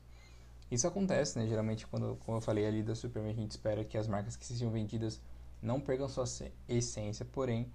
Isso 0.70 0.86
acontece, 0.86 1.38
né? 1.38 1.46
Geralmente, 1.46 1.86
quando, 1.86 2.16
como 2.24 2.38
eu 2.38 2.42
falei 2.42 2.66
ali 2.66 2.82
da 2.82 2.94
Superman, 2.94 3.32
a 3.32 3.36
gente 3.36 3.50
espera 3.50 3.84
que 3.84 3.98
as 3.98 4.06
marcas 4.06 4.36
que 4.36 4.46
sejam 4.46 4.70
vendidas 4.70 5.20
não 5.60 5.80
percam 5.80 6.08
sua 6.08 6.24
essência, 6.68 7.24
porém, 7.24 7.70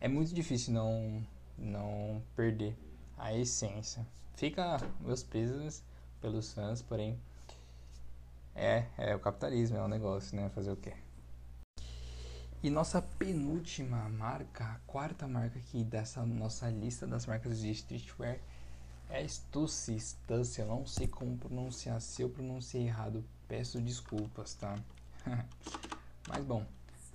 é 0.00 0.08
muito 0.08 0.34
difícil 0.34 0.72
não, 0.72 1.26
não 1.58 2.22
perder 2.36 2.76
a 3.16 3.34
essência. 3.34 4.06
Fica 4.36 4.78
meus 5.00 5.22
pesos 5.22 5.82
pelos 6.20 6.52
fãs, 6.52 6.82
porém, 6.82 7.18
é, 8.54 8.86
é 8.96 9.14
o 9.14 9.20
capitalismo, 9.20 9.76
é 9.76 9.82
um 9.82 9.88
negócio, 9.88 10.36
né? 10.36 10.48
Fazer 10.50 10.70
o 10.70 10.76
quê? 10.76 10.94
E 12.62 12.70
nossa 12.70 13.02
penúltima 13.02 14.08
marca, 14.08 14.64
a 14.64 14.78
quarta 14.86 15.28
marca 15.28 15.58
aqui 15.58 15.84
dessa 15.84 16.24
nossa 16.24 16.70
lista 16.70 17.06
das 17.06 17.26
marcas 17.26 17.58
de 17.58 17.70
streetwear 17.70 18.38
é 19.10 19.26
Stussy, 19.28 20.00
Stussy, 20.00 20.62
eu 20.62 20.66
não 20.66 20.86
sei 20.86 21.06
como 21.06 21.36
pronunciar, 21.36 22.00
se 22.00 22.22
eu 22.22 22.30
pronunciei 22.30 22.86
errado, 22.86 23.22
peço 23.46 23.80
desculpas, 23.82 24.54
tá? 24.54 24.78
Mas 26.26 26.42
bom, 26.44 26.64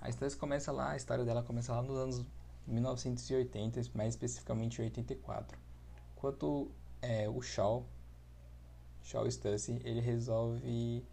a 0.00 0.10
Stussy 0.12 0.36
começa 0.36 0.70
lá, 0.70 0.92
a 0.92 0.96
história 0.96 1.24
dela 1.24 1.42
começa 1.42 1.74
lá 1.74 1.82
nos 1.82 1.98
anos 1.98 2.26
1980, 2.66 3.80
mais 3.92 4.14
especificamente 4.14 4.80
84. 4.80 5.58
Enquanto 6.16 6.70
é, 7.02 7.28
o 7.28 7.42
Shaw, 7.42 7.84
Shaw 9.02 9.28
Stussy, 9.28 9.80
ele 9.84 10.00
resolve... 10.00 11.04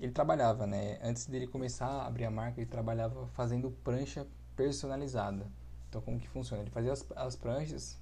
Ele 0.00 0.12
trabalhava, 0.12 0.66
né? 0.66 0.98
Antes 1.02 1.26
dele 1.26 1.46
começar 1.46 1.86
a 1.86 2.06
abrir 2.06 2.24
a 2.24 2.30
marca, 2.30 2.60
ele 2.60 2.70
trabalhava 2.70 3.26
fazendo 3.28 3.70
prancha 3.84 4.26
personalizada. 4.56 5.46
Então, 5.88 6.00
como 6.00 6.18
que 6.18 6.28
funciona? 6.28 6.62
Ele 6.62 6.70
fazia 6.70 6.92
as, 6.92 7.04
as 7.14 7.36
pranchas 7.36 8.00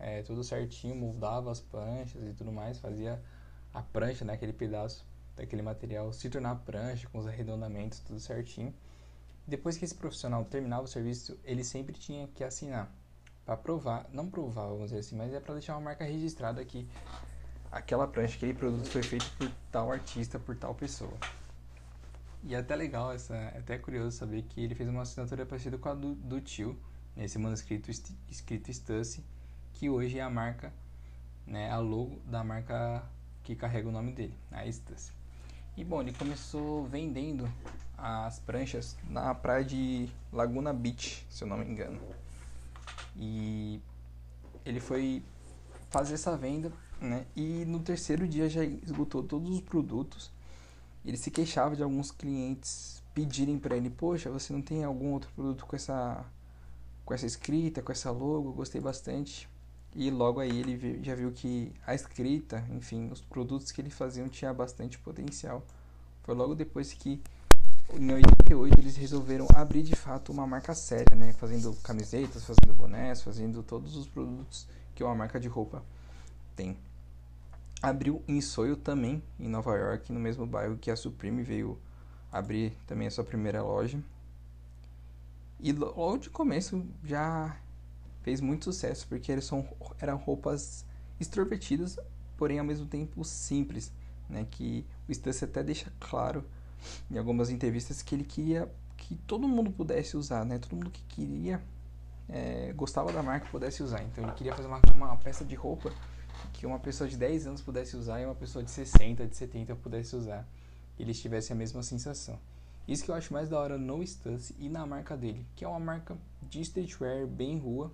é, 0.00 0.22
tudo 0.22 0.42
certinho, 0.42 0.96
moldava 0.96 1.52
as 1.52 1.60
pranchas 1.60 2.26
e 2.26 2.32
tudo 2.32 2.50
mais, 2.50 2.78
fazia 2.78 3.22
a 3.72 3.82
prancha, 3.82 4.24
né, 4.24 4.32
aquele 4.32 4.52
pedaço 4.52 5.06
daquele 5.36 5.62
material 5.62 6.12
se 6.12 6.28
tornar 6.28 6.56
prancha 6.56 7.08
com 7.10 7.18
os 7.18 7.26
arredondamentos, 7.26 8.00
tudo 8.00 8.18
certinho. 8.18 8.74
Depois 9.46 9.76
que 9.76 9.84
esse 9.84 9.94
profissional 9.94 10.44
terminava 10.44 10.84
o 10.84 10.88
serviço, 10.88 11.38
ele 11.44 11.62
sempre 11.62 11.94
tinha 11.94 12.26
que 12.28 12.42
assinar 12.42 12.90
para 13.44 13.56
provar, 13.56 14.06
não 14.12 14.28
provar, 14.28 14.66
vamos 14.66 14.84
dizer 14.84 15.00
assim, 15.00 15.16
mas 15.16 15.32
é 15.32 15.40
para 15.40 15.54
deixar 15.54 15.74
uma 15.74 15.82
marca 15.82 16.04
registrada 16.04 16.64
que 16.64 16.88
aquela 17.70 18.06
prancha, 18.06 18.36
aquele 18.36 18.54
produto 18.54 18.88
foi 18.88 19.02
feito 19.02 19.30
por 19.36 19.50
tal 19.70 19.92
artista, 19.92 20.38
por 20.38 20.56
tal 20.56 20.74
pessoa. 20.74 21.12
E 22.42 22.54
é 22.54 22.58
até 22.58 22.74
legal, 22.74 23.12
essa, 23.12 23.34
é 23.34 23.58
até 23.58 23.78
curioso 23.78 24.16
saber 24.16 24.42
que 24.42 24.60
ele 24.62 24.74
fez 24.74 24.88
uma 24.88 25.02
assinatura 25.02 25.44
parecida 25.44 25.76
com 25.76 25.88
a 25.88 25.94
do, 25.94 26.14
do 26.14 26.40
tio, 26.40 26.78
nesse 27.14 27.38
manuscrito 27.38 27.90
escrito 28.28 28.72
Stussy, 28.72 29.22
que 29.74 29.90
hoje 29.90 30.18
é 30.18 30.22
a 30.22 30.30
marca, 30.30 30.72
né, 31.46 31.70
a 31.70 31.78
logo 31.78 32.18
da 32.24 32.42
marca 32.42 33.04
que 33.42 33.54
carrega 33.54 33.88
o 33.88 33.92
nome 33.92 34.12
dele, 34.12 34.34
a 34.50 34.66
Ecstasy. 34.66 35.12
E 35.76 35.84
bom, 35.84 36.00
ele 36.00 36.12
começou 36.12 36.86
vendendo 36.86 37.50
as 37.96 38.38
pranchas 38.38 38.96
na 39.08 39.34
praia 39.34 39.64
de 39.64 40.08
Laguna 40.32 40.72
Beach, 40.72 41.26
se 41.28 41.44
eu 41.44 41.48
não 41.48 41.58
me 41.58 41.64
engano. 41.64 42.00
E 43.16 43.80
ele 44.64 44.80
foi 44.80 45.22
fazer 45.90 46.14
essa 46.14 46.36
venda, 46.36 46.72
né? 47.00 47.26
E 47.36 47.64
no 47.66 47.80
terceiro 47.80 48.26
dia 48.26 48.48
já 48.48 48.64
esgotou 48.64 49.22
todos 49.22 49.50
os 49.50 49.60
produtos. 49.60 50.30
Ele 51.04 51.16
se 51.16 51.30
queixava 51.30 51.76
de 51.76 51.82
alguns 51.82 52.10
clientes 52.10 53.02
pedirem 53.14 53.58
para 53.58 53.76
ele: 53.76 53.90
"Poxa, 53.90 54.30
você 54.30 54.52
não 54.52 54.62
tem 54.62 54.84
algum 54.84 55.12
outro 55.12 55.30
produto 55.34 55.66
com 55.66 55.76
essa 55.76 56.24
com 57.04 57.14
essa 57.14 57.26
escrita, 57.26 57.82
com 57.82 57.92
essa 57.92 58.10
logo? 58.10 58.52
Gostei 58.52 58.80
bastante". 58.80 59.48
E 59.94 60.10
logo 60.10 60.38
aí 60.40 60.60
ele 60.60 61.02
já 61.02 61.14
viu 61.14 61.32
que 61.32 61.72
a 61.84 61.94
escrita, 61.94 62.64
enfim, 62.70 63.10
os 63.10 63.20
produtos 63.20 63.72
que 63.72 63.80
ele 63.80 63.90
fazia 63.90 64.28
tinha 64.28 64.54
bastante 64.54 64.98
potencial. 64.98 65.64
Foi 66.22 66.34
logo 66.34 66.54
depois 66.54 66.92
que 66.92 67.20
em 67.92 68.12
88 68.12 68.78
eles 68.78 68.96
resolveram 68.96 69.48
abrir 69.52 69.82
de 69.82 69.96
fato 69.96 70.30
uma 70.30 70.46
marca 70.46 70.74
séria, 70.74 71.16
né, 71.16 71.32
fazendo 71.32 71.74
camisetas, 71.82 72.44
fazendo 72.44 72.72
bonés, 72.76 73.20
fazendo 73.20 73.64
todos 73.64 73.96
os 73.96 74.06
produtos 74.06 74.68
que 74.94 75.02
uma 75.02 75.14
marca 75.14 75.40
de 75.40 75.48
roupa 75.48 75.82
tem. 76.54 76.76
Abriu 77.82 78.22
em 78.28 78.40
Soil 78.40 78.76
também, 78.76 79.22
em 79.38 79.48
Nova 79.48 79.74
York, 79.76 80.12
no 80.12 80.20
mesmo 80.20 80.46
bairro 80.46 80.76
que 80.76 80.90
a 80.90 80.96
Supreme 80.96 81.42
veio 81.42 81.78
abrir 82.30 82.72
também 82.86 83.08
a 83.08 83.10
sua 83.10 83.24
primeira 83.24 83.62
loja. 83.62 83.98
E 85.58 85.72
logo 85.72 86.18
de 86.18 86.30
começo 86.30 86.86
já 87.02 87.56
fez 88.22 88.40
muito 88.40 88.64
sucesso 88.64 89.06
porque 89.08 89.32
eles 89.32 89.44
são, 89.44 89.66
eram 89.98 90.16
roupas 90.16 90.84
extrovertidas, 91.18 91.98
porém 92.36 92.58
ao 92.58 92.64
mesmo 92.64 92.86
tempo 92.86 93.24
simples, 93.24 93.92
né? 94.28 94.46
Que 94.50 94.86
o 95.08 95.14
Stussy 95.14 95.44
até 95.44 95.62
deixa 95.62 95.92
claro 95.98 96.44
em 97.10 97.18
algumas 97.18 97.50
entrevistas 97.50 98.02
que 98.02 98.14
ele 98.14 98.24
queria 98.24 98.70
que 98.96 99.14
todo 99.26 99.48
mundo 99.48 99.70
pudesse 99.70 100.16
usar, 100.16 100.44
né? 100.44 100.58
Todo 100.58 100.76
mundo 100.76 100.90
que 100.90 101.02
queria 101.04 101.62
é, 102.28 102.72
gostava 102.74 103.12
da 103.12 103.22
marca 103.22 103.46
pudesse 103.50 103.82
usar. 103.82 104.02
Então 104.02 104.24
ele 104.24 104.32
queria 104.34 104.54
fazer 104.54 104.68
uma, 104.68 104.80
uma 104.94 105.16
peça 105.16 105.44
de 105.44 105.54
roupa 105.54 105.92
que 106.60 106.66
uma 106.66 106.78
pessoa 106.78 107.08
de 107.08 107.16
10 107.16 107.46
anos 107.46 107.62
pudesse 107.62 107.96
usar 107.96 108.20
e 108.20 108.26
uma 108.26 108.34
pessoa 108.34 108.62
de 108.62 108.70
60, 108.70 109.26
de 109.26 109.34
70 109.34 109.74
pudesse 109.76 110.14
usar. 110.14 110.46
E 110.98 111.02
eles 111.02 111.18
tivessem 111.18 111.54
a 111.54 111.58
mesma 111.58 111.82
sensação. 111.82 112.38
Isso 112.86 113.02
que 113.02 113.10
eu 113.10 113.14
acho 113.14 113.32
mais 113.32 113.48
da 113.48 113.58
hora 113.58 113.78
no 113.78 114.06
Stussy 114.06 114.54
e 114.58 114.68
na 114.68 114.84
marca 114.84 115.16
dele, 115.16 115.46
que 115.56 115.64
é 115.64 115.68
uma 115.68 115.80
marca 115.80 116.18
de 116.42 116.60
streetwear 116.60 117.26
bem 117.26 117.56
rua, 117.58 117.90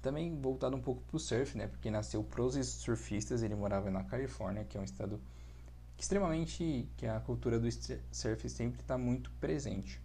também 0.00 0.34
voltado 0.40 0.74
um 0.74 0.80
pouco 0.80 1.02
para 1.02 1.16
o 1.18 1.20
surf, 1.20 1.58
né? 1.58 1.66
Porque 1.66 1.90
nasceu 1.90 2.24
pros 2.24 2.54
surfistas, 2.66 3.42
ele 3.42 3.54
morava 3.54 3.90
na 3.90 4.02
Califórnia, 4.02 4.64
que 4.64 4.78
é 4.78 4.80
um 4.80 4.84
estado 4.84 5.20
que 5.94 6.02
extremamente 6.02 6.88
que 6.96 7.06
a 7.06 7.20
cultura 7.20 7.60
do 7.60 7.68
surf 7.70 8.48
sempre 8.48 8.80
está 8.80 8.96
muito 8.96 9.30
presente. 9.32 10.00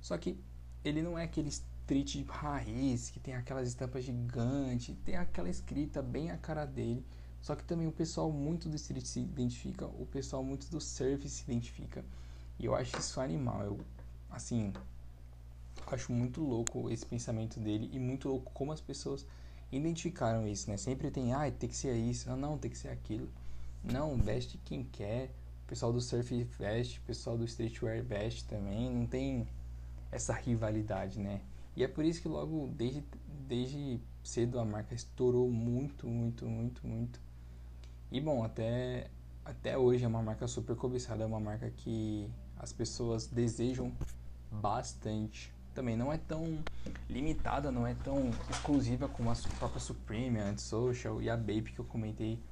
Só 0.00 0.16
que 0.16 0.42
ele 0.82 1.02
não 1.02 1.18
é 1.18 1.24
aquele 1.24 1.50
street 1.50 2.24
raiz 2.26 3.10
que 3.10 3.20
tem 3.20 3.34
aquelas 3.34 3.68
estampas 3.68 4.02
gigantes, 4.02 4.96
tem 5.04 5.16
aquela 5.16 5.50
escrita 5.50 6.00
bem 6.00 6.30
a 6.30 6.38
cara 6.38 6.64
dele. 6.64 7.04
Só 7.40 7.54
que 7.54 7.64
também 7.64 7.86
o 7.86 7.92
pessoal 7.92 8.30
muito 8.30 8.68
do 8.68 8.76
street 8.76 9.04
se 9.04 9.20
identifica, 9.20 9.86
o 9.86 10.06
pessoal 10.06 10.42
muito 10.42 10.70
do 10.70 10.80
surf 10.80 11.28
se 11.28 11.42
identifica. 11.44 12.04
E 12.58 12.66
eu 12.66 12.74
acho 12.74 12.98
isso 12.98 13.20
animal. 13.20 13.62
Eu, 13.62 13.80
assim, 14.30 14.72
eu 15.76 15.94
acho 15.94 16.12
muito 16.12 16.40
louco 16.40 16.90
esse 16.90 17.06
pensamento 17.06 17.60
dele 17.60 17.88
e 17.92 17.98
muito 17.98 18.28
louco 18.28 18.50
como 18.52 18.72
as 18.72 18.80
pessoas 18.80 19.24
identificaram 19.70 20.46
isso, 20.46 20.70
né? 20.70 20.76
Sempre 20.76 21.10
tem, 21.10 21.32
ah, 21.32 21.50
tem 21.50 21.68
que 21.68 21.76
ser 21.76 21.94
isso, 21.94 22.30
ah, 22.30 22.36
não, 22.36 22.58
tem 22.58 22.70
que 22.70 22.78
ser 22.78 22.88
aquilo. 22.88 23.28
Não, 23.84 24.16
veste 24.16 24.58
quem 24.64 24.84
quer. 24.84 25.30
O 25.64 25.68
pessoal 25.68 25.92
do 25.92 26.00
surf 26.00 26.44
veste, 26.58 26.98
o 26.98 27.02
pessoal 27.02 27.36
do 27.36 27.44
streetwear 27.44 28.02
veste 28.02 28.44
também. 28.44 28.90
Não 28.90 29.06
tem 29.06 29.46
essa 30.10 30.32
rivalidade, 30.32 31.18
né? 31.18 31.40
E 31.76 31.84
é 31.84 31.88
por 31.88 32.04
isso 32.04 32.20
que 32.20 32.28
logo 32.28 32.68
desde, 32.74 33.04
desde 33.46 34.00
cedo 34.24 34.58
a 34.58 34.64
marca 34.64 34.94
estourou 34.94 35.50
muito, 35.50 36.08
muito, 36.08 36.46
muito, 36.46 36.86
muito. 36.86 37.27
E 38.10 38.20
bom, 38.20 38.42
até, 38.42 39.10
até 39.44 39.76
hoje 39.76 40.04
é 40.04 40.08
uma 40.08 40.22
marca 40.22 40.46
super 40.46 40.76
cobiçada, 40.76 41.22
é 41.22 41.26
uma 41.26 41.40
marca 41.40 41.70
que 41.70 42.30
as 42.56 42.72
pessoas 42.72 43.26
desejam 43.26 43.92
bastante 44.50 45.52
também 45.78 45.96
não 45.96 46.12
é 46.12 46.18
tão 46.18 46.58
limitada, 47.08 47.70
não 47.70 47.86
é 47.86 47.94
tão 47.94 48.30
exclusiva 48.50 49.08
como 49.08 49.30
a 49.30 49.34
própria 49.60 49.78
Supreme, 49.78 50.40
a 50.40 50.48
Antisocial 50.48 51.22
e 51.22 51.30
a 51.30 51.36
Bape 51.36 51.70
que 51.72 51.78
eu 51.78 51.84
comentei 51.84 52.42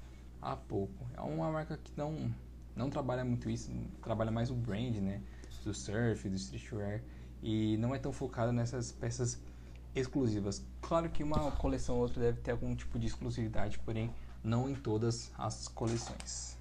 há 0.40 0.55
pouco. 0.55 1.05
É 1.12 1.21
uma 1.21 1.51
marca 1.51 1.77
que 1.77 1.90
não, 1.97 2.33
não 2.77 2.88
trabalha 2.88 3.25
muito 3.25 3.51
isso, 3.51 3.69
trabalha 4.01 4.31
mais 4.31 4.49
o 4.49 4.55
brand, 4.55 4.95
né? 4.99 5.21
Do 5.64 5.75
surf, 5.75 6.29
do 6.29 6.37
streetwear 6.37 7.03
e 7.42 7.77
não 7.79 7.92
é 7.92 7.99
tão 7.99 8.12
focada 8.12 8.53
nessas 8.53 8.92
peças 8.92 9.42
exclusivas. 9.92 10.64
Claro 10.81 11.11
que 11.11 11.25
uma 11.25 11.51
coleção 11.51 11.97
ou 11.97 12.03
outra 12.03 12.23
deve 12.23 12.40
ter 12.40 12.53
algum 12.53 12.77
tipo 12.77 12.97
de 12.97 13.09
exclusividade, 13.09 13.77
porém 13.81 14.14
não 14.46 14.70
em 14.70 14.74
todas 14.74 15.32
as 15.37 15.66
coleções. 15.66 16.56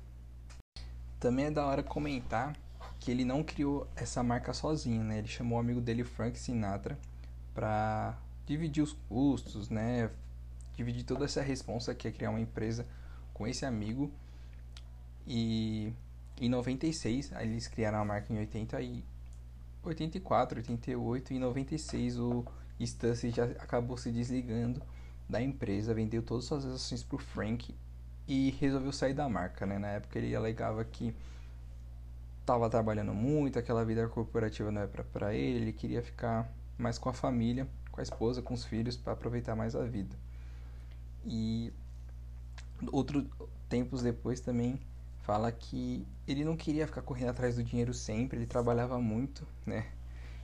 Também 1.19 1.45
é 1.45 1.51
da 1.51 1.65
hora 1.65 1.83
comentar 1.83 2.57
que 2.99 3.11
ele 3.11 3.23
não 3.23 3.43
criou 3.43 3.87
essa 3.95 4.23
marca 4.23 4.53
sozinho, 4.53 5.03
né? 5.03 5.19
Ele 5.19 5.27
chamou 5.27 5.57
o 5.57 5.61
amigo 5.61 5.79
dele, 5.79 6.03
Frank 6.03 6.37
Sinatra, 6.37 6.97
para 7.53 8.17
dividir 8.45 8.83
os 8.83 8.93
custos, 9.07 9.69
né? 9.69 10.09
Dividir 10.75 11.03
toda 11.03 11.25
essa 11.25 11.41
responsa 11.41 11.93
que 11.93 12.07
é 12.07 12.11
criar 12.11 12.31
uma 12.31 12.39
empresa 12.39 12.85
com 13.33 13.45
esse 13.45 13.65
amigo. 13.65 14.11
E 15.27 15.93
em 16.41 16.49
96, 16.49 17.31
eles 17.33 17.67
criaram 17.67 17.99
a 17.99 18.05
marca 18.05 18.33
em 18.33 18.39
80 18.39 18.81
e 18.81 19.03
84, 19.83 20.59
88 20.59 21.33
e 21.33 21.39
96 21.39 22.19
o 22.19 22.43
Stussy 22.81 23.29
já 23.29 23.45
acabou 23.45 23.95
se 23.95 24.11
desligando 24.11 24.81
da 25.27 25.41
empresa, 25.41 25.93
vendeu 25.93 26.21
todas 26.21 26.43
as 26.45 26.47
suas 26.47 26.65
ações 26.65 27.03
para 27.03 27.15
o 27.15 27.19
Frank 27.19 27.73
e 28.27 28.51
resolveu 28.59 28.91
sair 28.91 29.13
da 29.13 29.27
marca, 29.27 29.65
né? 29.65 29.77
Na 29.77 29.87
época 29.89 30.17
ele 30.17 30.35
alegava 30.35 30.83
que 30.83 31.15
estava 32.41 32.69
trabalhando 32.69 33.13
muito, 33.13 33.57
aquela 33.57 33.83
vida 33.83 34.07
corporativa 34.07 34.71
não 34.71 34.81
é 34.81 34.87
para 34.87 35.33
ele, 35.33 35.61
ele 35.61 35.73
queria 35.73 36.01
ficar 36.01 36.51
mais 36.77 36.97
com 36.97 37.09
a 37.09 37.13
família, 37.13 37.67
com 37.91 37.99
a 37.99 38.03
esposa, 38.03 38.41
com 38.41 38.53
os 38.53 38.63
filhos, 38.65 38.95
para 38.95 39.13
aproveitar 39.13 39.55
mais 39.55 39.75
a 39.75 39.83
vida. 39.83 40.15
E 41.25 41.73
outro 42.91 43.27
tempos 43.67 44.01
depois 44.01 44.39
também 44.39 44.79
fala 45.23 45.51
que 45.51 46.05
ele 46.27 46.45
não 46.45 46.55
queria 46.55 46.85
ficar 46.85 47.01
correndo 47.01 47.29
atrás 47.29 47.55
do 47.55 47.63
dinheiro 47.63 47.93
sempre, 47.93 48.37
ele 48.37 48.45
trabalhava 48.45 48.99
muito, 48.99 49.47
né? 49.65 49.87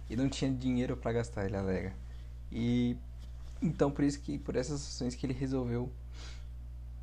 E 0.09 0.15
não 0.15 0.27
tinha 0.27 0.51
dinheiro 0.51 0.97
para 0.97 1.13
gastar, 1.13 1.45
ele 1.45 1.55
alega. 1.55 1.93
E 2.51 2.97
então 3.61 3.91
por 3.91 4.03
isso 4.03 4.19
que 4.19 4.37
por 4.37 4.55
essas 4.55 4.81
ações 4.81 5.15
que 5.15 5.25
ele 5.25 5.33
resolveu 5.33 5.91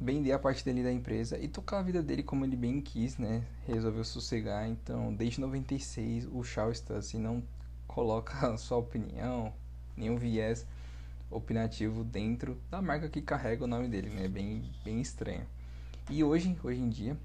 vender 0.00 0.32
a 0.32 0.38
parte 0.38 0.64
dele 0.64 0.82
da 0.82 0.92
empresa 0.92 1.38
e 1.38 1.48
tocar 1.48 1.78
a 1.78 1.82
vida 1.82 2.02
dele 2.02 2.22
como 2.22 2.44
ele 2.44 2.56
bem 2.56 2.80
quis, 2.80 3.18
né? 3.18 3.44
Resolveu 3.66 4.04
sossegar. 4.04 4.68
Então, 4.68 5.12
desde 5.12 5.40
96, 5.40 6.26
o 6.30 6.44
Shaw 6.44 6.72
Stussy 6.72 7.18
não 7.18 7.42
coloca 7.86 8.56
sua 8.58 8.78
opinião, 8.78 9.52
nenhum 9.96 10.16
viés 10.16 10.64
opinativo 11.30 12.04
dentro 12.04 12.56
da 12.70 12.80
marca 12.80 13.08
que 13.08 13.20
carrega 13.20 13.64
o 13.64 13.66
nome 13.66 13.88
dele, 13.88 14.08
né? 14.10 14.28
Bem, 14.28 14.62
bem 14.84 15.00
estranho. 15.00 15.46
E 16.08 16.22
hoje, 16.24 16.56
hoje 16.62 16.80
em 16.80 16.88
dia, 16.88 17.18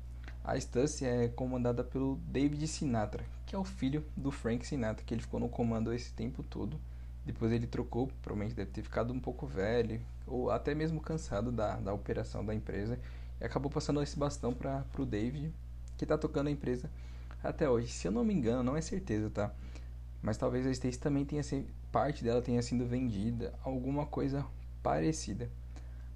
a 0.43 0.59
Stussy 0.59 1.05
é 1.05 1.27
comandada 1.29 1.83
pelo 1.83 2.17
David 2.27 2.67
Sinatra, 2.67 3.23
que 3.45 3.55
é 3.55 3.59
o 3.59 3.63
filho 3.63 4.03
do 4.17 4.29
Frank 4.29 4.65
Sinatra, 4.65 5.05
que 5.05 5.13
ele 5.13 5.21
ficou 5.21 5.39
no 5.39 5.47
comando 5.47 5.93
esse 5.93 6.11
tempo 6.11 6.43
todo. 6.43 6.77
Depois 7.25 7.51
ele 7.51 7.67
trocou, 7.67 8.07
provavelmente 8.21 8.55
deve 8.55 8.71
ter 8.71 8.81
ficado 8.81 9.13
um 9.13 9.19
pouco 9.19 9.47
velho, 9.47 10.01
ou 10.27 10.51
até 10.51 10.75
mesmo 10.75 10.99
cansado 10.99 11.51
da, 11.51 11.77
da 11.77 11.93
operação 11.93 12.45
da 12.45 12.53
empresa, 12.53 12.99
e 13.39 13.45
acabou 13.45 13.71
passando 13.71 14.01
esse 14.01 14.17
bastão 14.17 14.53
para 14.53 14.85
o 14.97 15.05
David, 15.05 15.53
que 15.97 16.03
está 16.03 16.17
tocando 16.17 16.47
a 16.47 16.51
empresa 16.51 16.89
até 17.43 17.69
hoje. 17.69 17.87
Se 17.87 18.07
eu 18.07 18.11
não 18.11 18.23
me 18.23 18.33
engano, 18.33 18.63
não 18.63 18.75
é 18.75 18.81
certeza, 18.81 19.29
tá? 19.29 19.53
Mas 20.21 20.37
talvez 20.37 20.65
a 20.65 20.71
Stacy 20.71 20.99
também 20.99 21.25
tenha 21.25 21.43
sido, 21.43 21.67
parte 21.91 22.23
dela 22.23 22.41
tenha 22.41 22.61
sido 22.61 22.85
vendida, 22.85 23.53
alguma 23.63 24.05
coisa 24.05 24.45
parecida. 24.81 25.49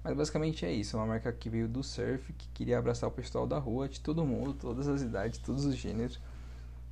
Mas 0.02 0.16
basicamente 0.16 0.64
é 0.64 0.72
isso, 0.72 0.96
é 0.96 1.00
uma 1.00 1.06
marca 1.06 1.32
que 1.32 1.50
veio 1.50 1.68
do 1.68 1.82
surf, 1.82 2.32
que 2.32 2.48
queria 2.48 2.78
abraçar 2.78 3.08
o 3.08 3.12
pessoal 3.12 3.46
da 3.46 3.58
rua, 3.58 3.88
de 3.88 4.00
todo 4.00 4.24
mundo, 4.24 4.54
todas 4.54 4.88
as 4.88 5.02
idades, 5.02 5.38
todos 5.38 5.64
os 5.64 5.74
gêneros, 5.74 6.20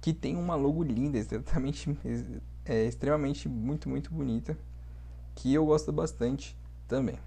que 0.00 0.12
tem 0.12 0.36
uma 0.36 0.54
logo 0.54 0.82
linda, 0.82 1.16
exatamente, 1.16 1.88
é, 2.66 2.84
extremamente 2.84 3.48
muito, 3.48 3.88
muito 3.88 4.12
bonita, 4.12 4.58
que 5.34 5.54
eu 5.54 5.64
gosto 5.64 5.92
bastante 5.92 6.56
também. 6.88 7.18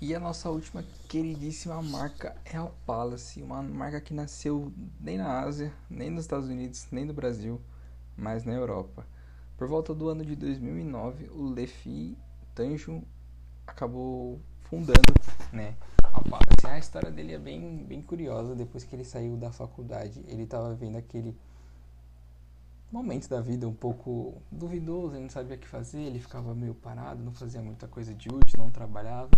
E 0.00 0.14
a 0.14 0.20
nossa 0.20 0.50
última 0.50 0.84
queridíssima 1.08 1.80
marca 1.80 2.36
é 2.44 2.56
a 2.56 2.66
Palace, 2.86 3.42
uma 3.42 3.62
marca 3.62 4.00
que 4.00 4.12
nasceu 4.12 4.72
nem 5.00 5.16
na 5.16 5.40
Ásia, 5.40 5.72
nem 5.88 6.10
nos 6.10 6.24
Estados 6.24 6.48
Unidos, 6.48 6.86
nem 6.90 7.04
no 7.04 7.12
Brasil, 7.12 7.60
mas 8.16 8.44
na 8.44 8.52
Europa. 8.52 9.06
Por 9.56 9.68
volta 9.68 9.94
do 9.94 10.08
ano 10.08 10.24
de 10.24 10.34
2009, 10.34 11.28
o 11.30 11.44
Lefi 11.50 12.16
Tanjo 12.54 13.02
acabou 13.64 14.40
fundando, 14.62 15.14
né? 15.52 15.76
A, 16.02 16.68
a 16.68 16.78
história 16.78 17.10
dele 17.10 17.34
é 17.34 17.38
bem, 17.38 17.84
bem 17.84 18.02
curiosa. 18.02 18.56
Depois 18.56 18.82
que 18.82 18.96
ele 18.96 19.04
saiu 19.04 19.36
da 19.36 19.52
faculdade, 19.52 20.24
ele 20.26 20.42
estava 20.42 20.74
vendo 20.74 20.98
aquele 20.98 21.36
momento 22.92 23.26
da 23.26 23.40
vida 23.40 23.66
um 23.66 23.72
pouco 23.72 24.42
duvidoso, 24.50 25.14
ele 25.14 25.22
não 25.22 25.30
sabia 25.30 25.56
o 25.56 25.58
que 25.58 25.66
fazer, 25.66 26.00
ele 26.00 26.18
ficava 26.18 26.54
meio 26.54 26.74
parado, 26.74 27.24
não 27.24 27.32
fazia 27.32 27.62
muita 27.62 27.88
coisa 27.88 28.14
de 28.14 28.28
útil, 28.28 28.58
não 28.58 28.70
trabalhava. 28.70 29.30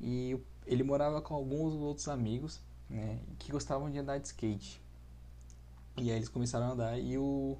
E 0.00 0.38
ele 0.64 0.84
morava 0.84 1.20
com 1.20 1.34
alguns 1.34 1.74
outros 1.74 2.06
amigos, 2.08 2.60
né, 2.88 3.18
que 3.38 3.50
gostavam 3.50 3.90
de 3.90 3.98
andar 3.98 4.18
de 4.18 4.28
skate. 4.28 4.80
E 5.96 6.10
aí 6.10 6.16
eles 6.16 6.28
começaram 6.28 6.66
a 6.66 6.70
andar 6.70 6.98
e 6.98 7.18
o, 7.18 7.58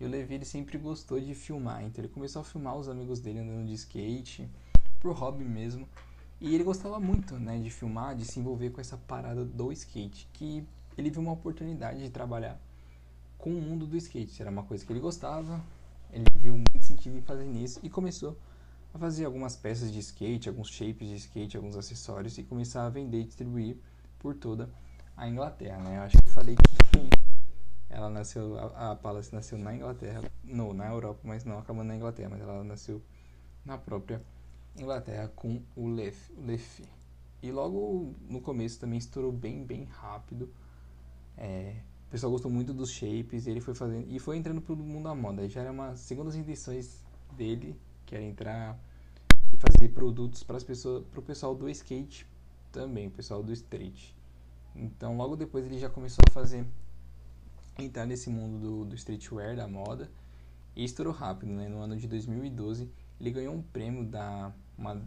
e 0.00 0.04
o 0.04 0.08
Levi 0.08 0.34
ele 0.34 0.44
sempre 0.46 0.78
gostou 0.78 1.20
de 1.20 1.34
filmar, 1.34 1.84
então 1.84 2.02
ele 2.02 2.12
começou 2.12 2.40
a 2.40 2.44
filmar 2.44 2.76
os 2.76 2.88
amigos 2.88 3.20
dele 3.20 3.40
andando 3.40 3.66
de 3.66 3.74
skate 3.74 4.48
por 4.98 5.12
hobby 5.14 5.44
mesmo. 5.44 5.86
E 6.40 6.54
ele 6.54 6.64
gostava 6.64 6.98
muito, 6.98 7.38
né, 7.38 7.58
de 7.58 7.70
filmar, 7.70 8.16
de 8.16 8.24
se 8.24 8.40
envolver 8.40 8.70
com 8.70 8.80
essa 8.80 8.96
parada 8.96 9.44
do 9.44 9.70
skate, 9.72 10.26
que 10.32 10.66
ele 10.96 11.10
viu 11.10 11.20
uma 11.20 11.32
oportunidade 11.32 12.00
de 12.00 12.10
trabalhar 12.10 12.58
com 13.42 13.50
o 13.50 13.60
mundo 13.60 13.86
do 13.86 13.96
skate. 13.96 14.40
Era 14.40 14.50
uma 14.50 14.62
coisa 14.62 14.86
que 14.86 14.92
ele 14.92 15.00
gostava, 15.00 15.60
ele 16.12 16.24
viu 16.36 16.54
muito 16.54 16.82
sentido 16.82 17.18
em 17.18 17.22
fazer 17.22 17.44
nisso 17.44 17.80
e 17.82 17.90
começou 17.90 18.38
a 18.94 18.98
fazer 18.98 19.24
algumas 19.24 19.56
peças 19.56 19.92
de 19.92 19.98
skate, 19.98 20.48
alguns 20.48 20.68
shapes 20.68 21.08
de 21.08 21.16
skate, 21.16 21.56
alguns 21.56 21.76
acessórios 21.76 22.38
e 22.38 22.44
começar 22.44 22.86
a 22.86 22.88
vender 22.88 23.20
e 23.20 23.24
distribuir 23.24 23.76
por 24.20 24.36
toda 24.36 24.70
a 25.16 25.28
Inglaterra, 25.28 25.78
né? 25.82 25.98
Eu 25.98 26.02
acho 26.02 26.18
que 26.18 26.28
eu 26.28 26.32
falei 26.32 26.54
que 26.54 27.10
ela 27.90 28.08
nasceu, 28.08 28.56
a, 28.58 28.92
a 28.92 28.96
Palace 28.96 29.34
nasceu 29.34 29.58
na 29.58 29.74
Inglaterra, 29.74 30.22
não, 30.44 30.72
na 30.72 30.86
Europa, 30.86 31.20
mas 31.24 31.44
não 31.44 31.58
acabou 31.58 31.82
na 31.82 31.96
Inglaterra, 31.96 32.28
mas 32.30 32.40
ela 32.40 32.62
nasceu 32.62 33.02
na 33.64 33.76
própria 33.76 34.22
Inglaterra 34.78 35.28
com 35.34 35.60
o 35.74 35.88
Lef, 35.88 36.32
Lefi. 36.38 36.84
E 37.42 37.50
logo 37.50 38.14
no 38.28 38.40
começo 38.40 38.78
também 38.78 38.98
estourou 38.98 39.32
bem, 39.32 39.64
bem 39.64 39.82
rápido. 39.84 40.48
É, 41.36 41.74
pessoal 42.12 42.30
gostou 42.30 42.50
muito 42.50 42.74
dos 42.74 42.90
shapes 42.90 43.46
e 43.46 43.50
ele 43.50 43.60
foi 43.60 43.74
fazendo 43.74 44.06
e 44.06 44.18
foi 44.18 44.36
entrando 44.36 44.60
pro 44.60 44.76
mundo 44.76 45.04
da 45.04 45.14
moda. 45.14 45.48
Já 45.48 45.62
era 45.62 45.72
uma 45.72 45.96
segunda 45.96 46.28
das 46.28 46.36
intenções 46.36 47.02
dele, 47.34 47.74
que 48.04 48.14
era 48.14 48.22
entrar 48.22 48.78
e 49.50 49.56
fazer 49.56 49.88
produtos 49.88 50.42
para 50.42 50.58
as 50.58 50.62
pessoas, 50.62 51.06
para 51.06 51.20
o 51.20 51.22
pessoal 51.22 51.54
do 51.54 51.70
skate 51.70 52.26
também, 52.70 53.06
o 53.06 53.10
pessoal 53.10 53.42
do 53.42 53.50
street. 53.54 54.10
Então 54.76 55.16
logo 55.16 55.36
depois 55.36 55.64
ele 55.64 55.78
já 55.78 55.88
começou 55.88 56.22
a 56.28 56.32
fazer 56.32 56.66
entrar 57.78 58.04
nesse 58.04 58.28
mundo 58.28 58.60
do, 58.60 58.84
do 58.84 58.94
streetwear, 58.94 59.56
da 59.56 59.66
moda, 59.66 60.10
e 60.76 60.84
estourou 60.84 61.14
rápido, 61.14 61.50
né? 61.50 61.66
No 61.66 61.80
ano 61.80 61.96
de 61.96 62.06
2012 62.06 62.90
ele 63.18 63.30
ganhou 63.30 63.54
um 63.54 63.62
prêmio 63.62 64.04
da, 64.04 64.52
uma, 64.76 65.02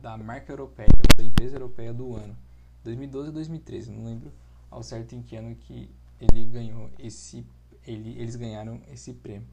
da 0.00 0.16
marca 0.16 0.52
europeia, 0.52 0.88
da 1.16 1.24
empresa 1.24 1.56
europeia 1.56 1.92
do 1.92 2.14
ano. 2.14 2.36
2012 2.84 3.28
ou 3.30 3.34
2013, 3.34 3.90
não 3.90 4.04
lembro 4.04 4.32
ao 4.70 4.84
certo 4.84 5.16
em 5.16 5.22
que 5.22 5.34
ano 5.34 5.56
que 5.56 5.90
ele 6.20 6.44
ganhou 6.44 6.90
esse 6.98 7.46
ele, 7.86 8.18
eles 8.20 8.36
ganharam 8.36 8.80
esse 8.92 9.12
prêmio. 9.12 9.46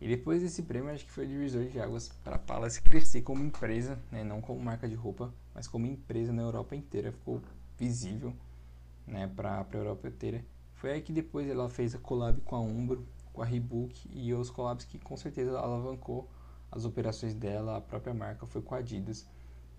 E 0.00 0.06
depois 0.06 0.42
desse 0.42 0.62
prêmio, 0.62 0.92
acho 0.92 1.04
que 1.04 1.10
foi 1.10 1.24
o 1.24 1.28
divisor 1.28 1.64
de 1.64 1.80
águas 1.80 2.08
para 2.22 2.36
a 2.36 2.38
Palace 2.38 2.80
crescer 2.82 3.22
como 3.22 3.42
empresa, 3.42 3.98
né? 4.12 4.22
não 4.22 4.40
como 4.40 4.60
marca 4.60 4.88
de 4.88 4.94
roupa, 4.94 5.32
mas 5.54 5.66
como 5.66 5.86
empresa 5.86 6.32
na 6.32 6.42
Europa 6.42 6.76
inteira. 6.76 7.10
Ficou 7.12 7.40
visível 7.78 8.32
né? 9.06 9.26
para 9.34 9.60
a 9.60 9.76
Europa 9.76 10.08
inteira. 10.08 10.44
Foi 10.74 10.92
aí 10.92 11.00
que 11.00 11.12
depois 11.12 11.48
ela 11.48 11.68
fez 11.68 11.94
a 11.94 11.98
collab 11.98 12.40
com 12.42 12.54
a 12.54 12.60
Umbro, 12.60 13.06
com 13.32 13.40
a 13.40 13.44
Reebok 13.44 14.08
e 14.12 14.32
os 14.34 14.50
collabs 14.50 14.84
que 14.84 14.98
com 14.98 15.16
certeza 15.16 15.58
alavancou 15.58 16.28
as 16.70 16.84
operações 16.84 17.34
dela, 17.34 17.78
a 17.78 17.80
própria 17.80 18.12
marca 18.12 18.44
foi 18.44 18.60
com 18.60 18.74
a 18.74 18.78
Adidas, 18.78 19.26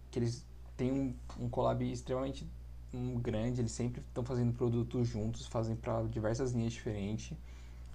que 0.10 0.17
eles 0.17 0.45
têm 0.75 0.91
um, 0.91 1.15
um 1.39 1.49
collab 1.49 1.84
extremamente 1.91 2.47
um, 2.93 3.19
grande, 3.19 3.62
eles 3.62 3.71
sempre 3.71 4.02
estão 4.02 4.23
fazendo 4.23 4.54
produtos 4.54 5.08
juntos, 5.08 5.45
fazem 5.47 5.76
para 5.76 6.04
diversas 6.04 6.54
linhas 6.54 6.73
diferentes. 6.73 7.38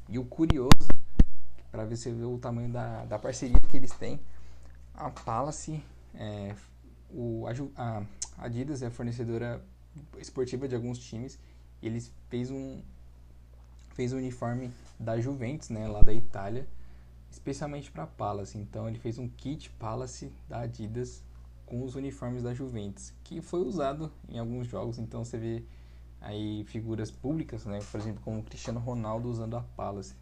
E 0.08 0.18
o 0.18 0.24
curioso, 0.24 0.88
para 1.70 1.84
ver 1.84 1.96
você 1.96 2.12
vê 2.12 2.24
o 2.24 2.38
tamanho 2.38 2.70
da, 2.70 3.04
da 3.04 3.18
parceria 3.18 3.58
que 3.60 3.76
eles 3.76 3.92
têm, 3.92 4.20
a 4.94 5.10
Palace, 5.10 5.82
é, 6.14 6.54
o, 7.10 7.44
a, 7.46 7.98
a 8.38 8.44
Adidas 8.44 8.82
é 8.82 8.90
fornecedora 8.90 9.64
esportiva 10.18 10.68
de 10.68 10.74
alguns 10.74 10.98
times, 10.98 11.38
e 11.80 11.86
eles 11.86 12.12
fez 12.28 12.50
um 12.50 12.82
fez 13.94 14.12
o 14.12 14.16
uniforme 14.16 14.70
da 14.98 15.20
Juventus, 15.20 15.68
né, 15.68 15.86
lá 15.86 16.00
da 16.00 16.14
Itália, 16.14 16.66
especialmente 17.30 17.90
para 17.90 18.06
Palace. 18.06 18.56
Então 18.56 18.88
ele 18.88 18.98
fez 18.98 19.18
um 19.18 19.28
kit 19.28 19.68
Palace 19.72 20.32
da 20.48 20.60
Adidas 20.60 21.22
com 21.72 21.82
os 21.82 21.94
uniformes 21.94 22.42
da 22.42 22.52
Juventus, 22.52 23.14
que 23.24 23.40
foi 23.40 23.62
usado 23.62 24.12
em 24.28 24.38
alguns 24.38 24.66
jogos. 24.66 24.98
Então 24.98 25.24
você 25.24 25.38
vê 25.38 25.64
aí 26.20 26.64
figuras 26.64 27.10
públicas, 27.10 27.64
né, 27.64 27.78
por 27.90 27.98
exemplo, 27.98 28.20
como 28.22 28.42
Cristiano 28.42 28.78
Ronaldo 28.78 29.30
usando 29.30 29.56
a 29.56 29.62
Palace. 29.62 30.14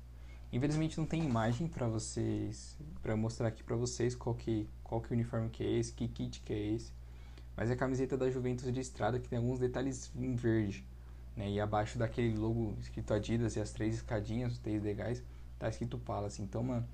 Infelizmente 0.53 0.97
não 0.97 1.05
tem 1.05 1.25
imagem 1.25 1.67
para 1.67 1.89
vocês, 1.89 2.79
para 3.03 3.17
mostrar 3.17 3.49
aqui 3.49 3.65
para 3.65 3.75
vocês 3.75 4.15
qual 4.15 4.37
que 4.37 4.69
qual 4.85 5.01
que 5.01 5.13
uniforme 5.13 5.51
que 5.51 5.65
é 5.65 5.71
esse, 5.73 5.93
que 5.93 6.07
kit 6.07 6.41
que 6.41 6.53
é 6.53 6.75
esse. 6.75 6.93
Mas 7.57 7.69
é 7.69 7.73
a 7.73 7.77
camiseta 7.77 8.17
da 8.17 8.31
Juventus 8.31 8.73
de 8.73 8.79
estrada 8.79 9.19
que 9.19 9.29
tem 9.29 9.39
alguns 9.39 9.59
detalhes 9.59 10.09
em 10.15 10.37
verde, 10.37 10.85
né? 11.37 11.51
E 11.51 11.61
abaixo 11.61 11.99
daquele 11.99 12.37
logo 12.37 12.77
escrito 12.81 13.13
Adidas 13.13 13.57
e 13.57 13.61
as 13.61 13.73
três 13.73 13.97
escadinhas, 13.97 14.53
os 14.53 14.59
três 14.59 14.81
legais, 14.85 15.21
tá 15.59 15.69
escrito 15.69 15.99
Palace. 15.99 16.41
Então, 16.41 16.63
mano, 16.63 16.87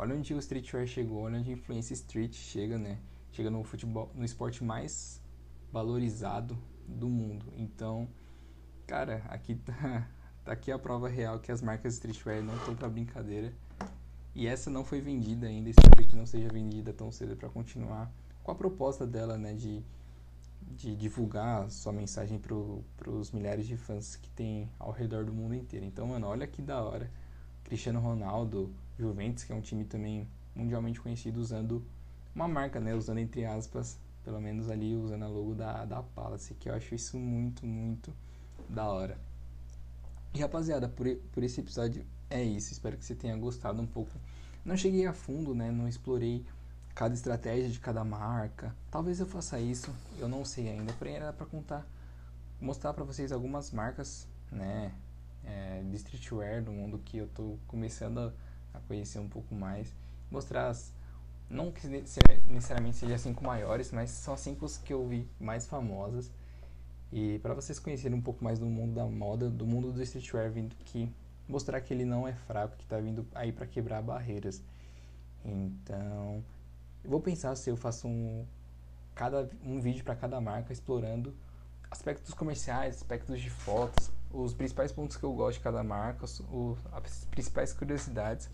Olha 0.00 0.14
onde 0.14 0.32
o 0.32 0.38
streetwear 0.38 0.86
chegou, 0.86 1.22
olha 1.22 1.40
onde 1.40 1.50
a 1.50 1.54
influência 1.54 1.92
street 1.92 2.32
chega, 2.32 2.78
né? 2.78 3.00
Chega 3.32 3.50
no 3.50 3.62
futebol, 3.62 4.10
no 4.14 4.24
esporte 4.24 4.64
mais 4.64 5.22
valorizado 5.72 6.58
do 6.86 7.08
mundo. 7.08 7.52
Então, 7.56 8.08
cara, 8.86 9.22
aqui 9.28 9.54
tá, 9.54 10.08
tá 10.44 10.52
aqui 10.52 10.72
a 10.72 10.78
prova 10.78 11.08
real 11.08 11.38
que 11.38 11.52
as 11.52 11.60
marcas 11.60 11.94
streetwear 11.94 12.42
não 12.42 12.56
estão 12.56 12.74
para 12.74 12.88
brincadeira. 12.88 13.52
E 14.34 14.46
essa 14.46 14.70
não 14.70 14.84
foi 14.84 15.00
vendida 15.00 15.46
ainda, 15.46 15.70
espero 15.70 16.06
que 16.06 16.16
não 16.16 16.24
seja 16.24 16.48
vendida 16.48 16.92
tão 16.92 17.10
cedo 17.10 17.36
para 17.36 17.48
continuar 17.48 18.10
com 18.42 18.52
a 18.52 18.54
proposta 18.54 19.06
dela, 19.06 19.36
né, 19.36 19.52
de, 19.52 19.82
de 20.62 20.94
divulgar 20.94 21.68
sua 21.70 21.92
mensagem 21.92 22.38
para 22.38 23.10
os 23.10 23.32
milhares 23.32 23.66
de 23.66 23.76
fãs 23.76 24.16
que 24.16 24.30
tem 24.30 24.70
ao 24.78 24.92
redor 24.92 25.24
do 25.24 25.32
mundo 25.32 25.54
inteiro. 25.54 25.84
Então, 25.84 26.06
mano, 26.06 26.26
olha 26.26 26.46
que 26.46 26.62
da 26.62 26.82
hora. 26.82 27.10
Cristiano 27.64 28.00
Ronaldo, 28.00 28.72
Juventus, 28.98 29.44
que 29.44 29.52
é 29.52 29.54
um 29.54 29.60
time 29.60 29.84
também 29.84 30.26
mundialmente 30.54 31.00
conhecido, 31.00 31.40
usando 31.40 31.84
uma 32.38 32.46
marca, 32.46 32.78
né, 32.78 32.94
usando 32.94 33.18
entre 33.18 33.44
aspas, 33.44 33.98
pelo 34.24 34.40
menos 34.40 34.70
ali 34.70 34.94
usando 34.94 35.24
a 35.24 35.28
logo 35.28 35.54
da, 35.56 35.84
da 35.84 36.02
Palace, 36.02 36.54
que 36.54 36.68
eu 36.68 36.74
acho 36.74 36.94
isso 36.94 37.18
muito, 37.18 37.66
muito 37.66 38.12
da 38.68 38.86
hora. 38.86 39.18
E 40.32 40.38
rapaziada, 40.38 40.88
por, 40.88 41.08
por 41.32 41.42
esse 41.42 41.60
episódio 41.60 42.06
é 42.30 42.42
isso. 42.42 42.72
Espero 42.72 42.96
que 42.96 43.04
você 43.04 43.16
tenha 43.16 43.36
gostado 43.36 43.82
um 43.82 43.86
pouco. 43.86 44.12
Não 44.64 44.76
cheguei 44.76 45.04
a 45.06 45.12
fundo, 45.12 45.52
né? 45.52 45.72
Não 45.72 45.88
explorei 45.88 46.46
cada 46.94 47.12
estratégia 47.12 47.68
de 47.68 47.80
cada 47.80 48.04
marca. 48.04 48.72
Talvez 48.88 49.18
eu 49.18 49.26
faça 49.26 49.58
isso, 49.58 49.92
eu 50.16 50.28
não 50.28 50.44
sei 50.44 50.68
ainda. 50.68 50.92
Porém, 50.92 51.16
era 51.16 51.32
para 51.32 51.46
contar, 51.46 51.84
mostrar 52.60 52.92
para 52.92 53.02
vocês 53.02 53.32
algumas 53.32 53.72
marcas, 53.72 54.28
né? 54.52 54.94
É, 55.44 55.82
de 55.82 55.96
streetwear 55.96 56.62
do 56.62 56.70
mundo 56.70 57.00
que 57.04 57.16
eu 57.16 57.26
tô 57.28 57.58
começando 57.66 58.32
a 58.72 58.80
conhecer 58.86 59.18
um 59.18 59.28
pouco 59.28 59.56
mais. 59.56 59.92
Mostrar 60.30 60.68
as, 60.68 60.92
não 61.50 61.72
que 61.72 61.86
necessariamente 61.86 62.96
seja 62.96 63.16
cinco 63.18 63.44
maiores, 63.44 63.90
mas 63.90 64.10
são 64.10 64.34
as 64.34 64.40
cinco 64.40 64.66
que 64.84 64.92
eu 64.92 65.06
vi 65.06 65.28
mais 65.40 65.66
famosas. 65.66 66.30
E 67.10 67.38
para 67.38 67.54
vocês 67.54 67.78
conhecerem 67.78 68.18
um 68.18 68.20
pouco 68.20 68.44
mais 68.44 68.58
do 68.58 68.66
mundo 68.66 68.94
da 68.94 69.06
moda, 69.06 69.48
do 69.48 69.66
mundo 69.66 69.92
do 69.92 70.02
streetwear, 70.02 70.50
vindo 70.50 70.76
que 70.76 71.10
mostrar 71.48 71.80
que 71.80 71.94
ele 71.94 72.04
não 72.04 72.28
é 72.28 72.34
fraco, 72.34 72.76
que 72.76 72.84
está 72.84 72.98
vindo 73.00 73.26
aí 73.34 73.50
para 73.50 73.66
quebrar 73.66 74.02
barreiras. 74.02 74.62
Então, 75.44 76.44
eu 77.02 77.10
vou 77.10 77.20
pensar 77.20 77.54
se 77.56 77.70
eu 77.70 77.76
faço 77.76 78.06
um 78.06 78.46
cada 79.14 79.50
um 79.64 79.80
vídeo 79.80 80.04
para 80.04 80.14
cada 80.14 80.40
marca 80.40 80.72
explorando 80.72 81.34
aspectos 81.90 82.32
comerciais, 82.34 82.96
aspectos 82.96 83.40
de 83.40 83.50
fotos, 83.50 84.12
os 84.30 84.54
principais 84.54 84.92
pontos 84.92 85.16
que 85.16 85.24
eu 85.24 85.32
gosto 85.32 85.58
de 85.58 85.64
cada 85.64 85.82
marca, 85.82 86.24
os, 86.24 86.78
as 86.92 87.24
principais 87.24 87.72
curiosidades. 87.72 88.48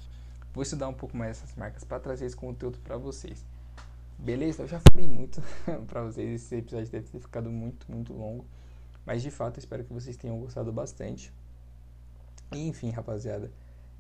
Vou 0.55 0.63
estudar 0.63 0.89
um 0.89 0.95
pouco 0.95 1.17
mais 1.17 1.33
essas 1.33 1.55
marcas 1.57 1.83
para 1.83 1.99
trazer 1.99 2.27
esse 2.27 2.37
conteúdo 2.37 2.79
para 2.79 2.97
vocês. 2.97 3.45
Beleza? 4.17 4.63
Eu 4.63 4.69
já 4.69 4.81
falei 4.91 5.09
muito 5.09 5.43
para 5.89 6.03
vocês. 6.05 6.43
Esse 6.43 6.55
episódio 6.55 6.91
deve 6.91 7.09
ter 7.09 7.19
ficado 7.19 7.51
muito, 7.51 7.91
muito 7.91 8.13
longo. 8.13 8.47
Mas 9.05 9.21
de 9.21 9.33
fato, 9.33 9.59
espero 9.59 9.85
que 9.85 9.93
vocês 9.93 10.17
tenham 10.17 10.39
gostado 10.39 10.73
bastante. 10.73 11.33
Enfim, 12.53 12.91
rapaziada, 12.91 13.51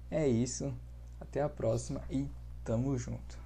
é 0.08 0.28
isso. 0.28 0.72
Até 1.20 1.42
a 1.42 1.48
próxima 1.48 2.00
e 2.08 2.30
tamo 2.64 2.96
junto. 2.96 3.43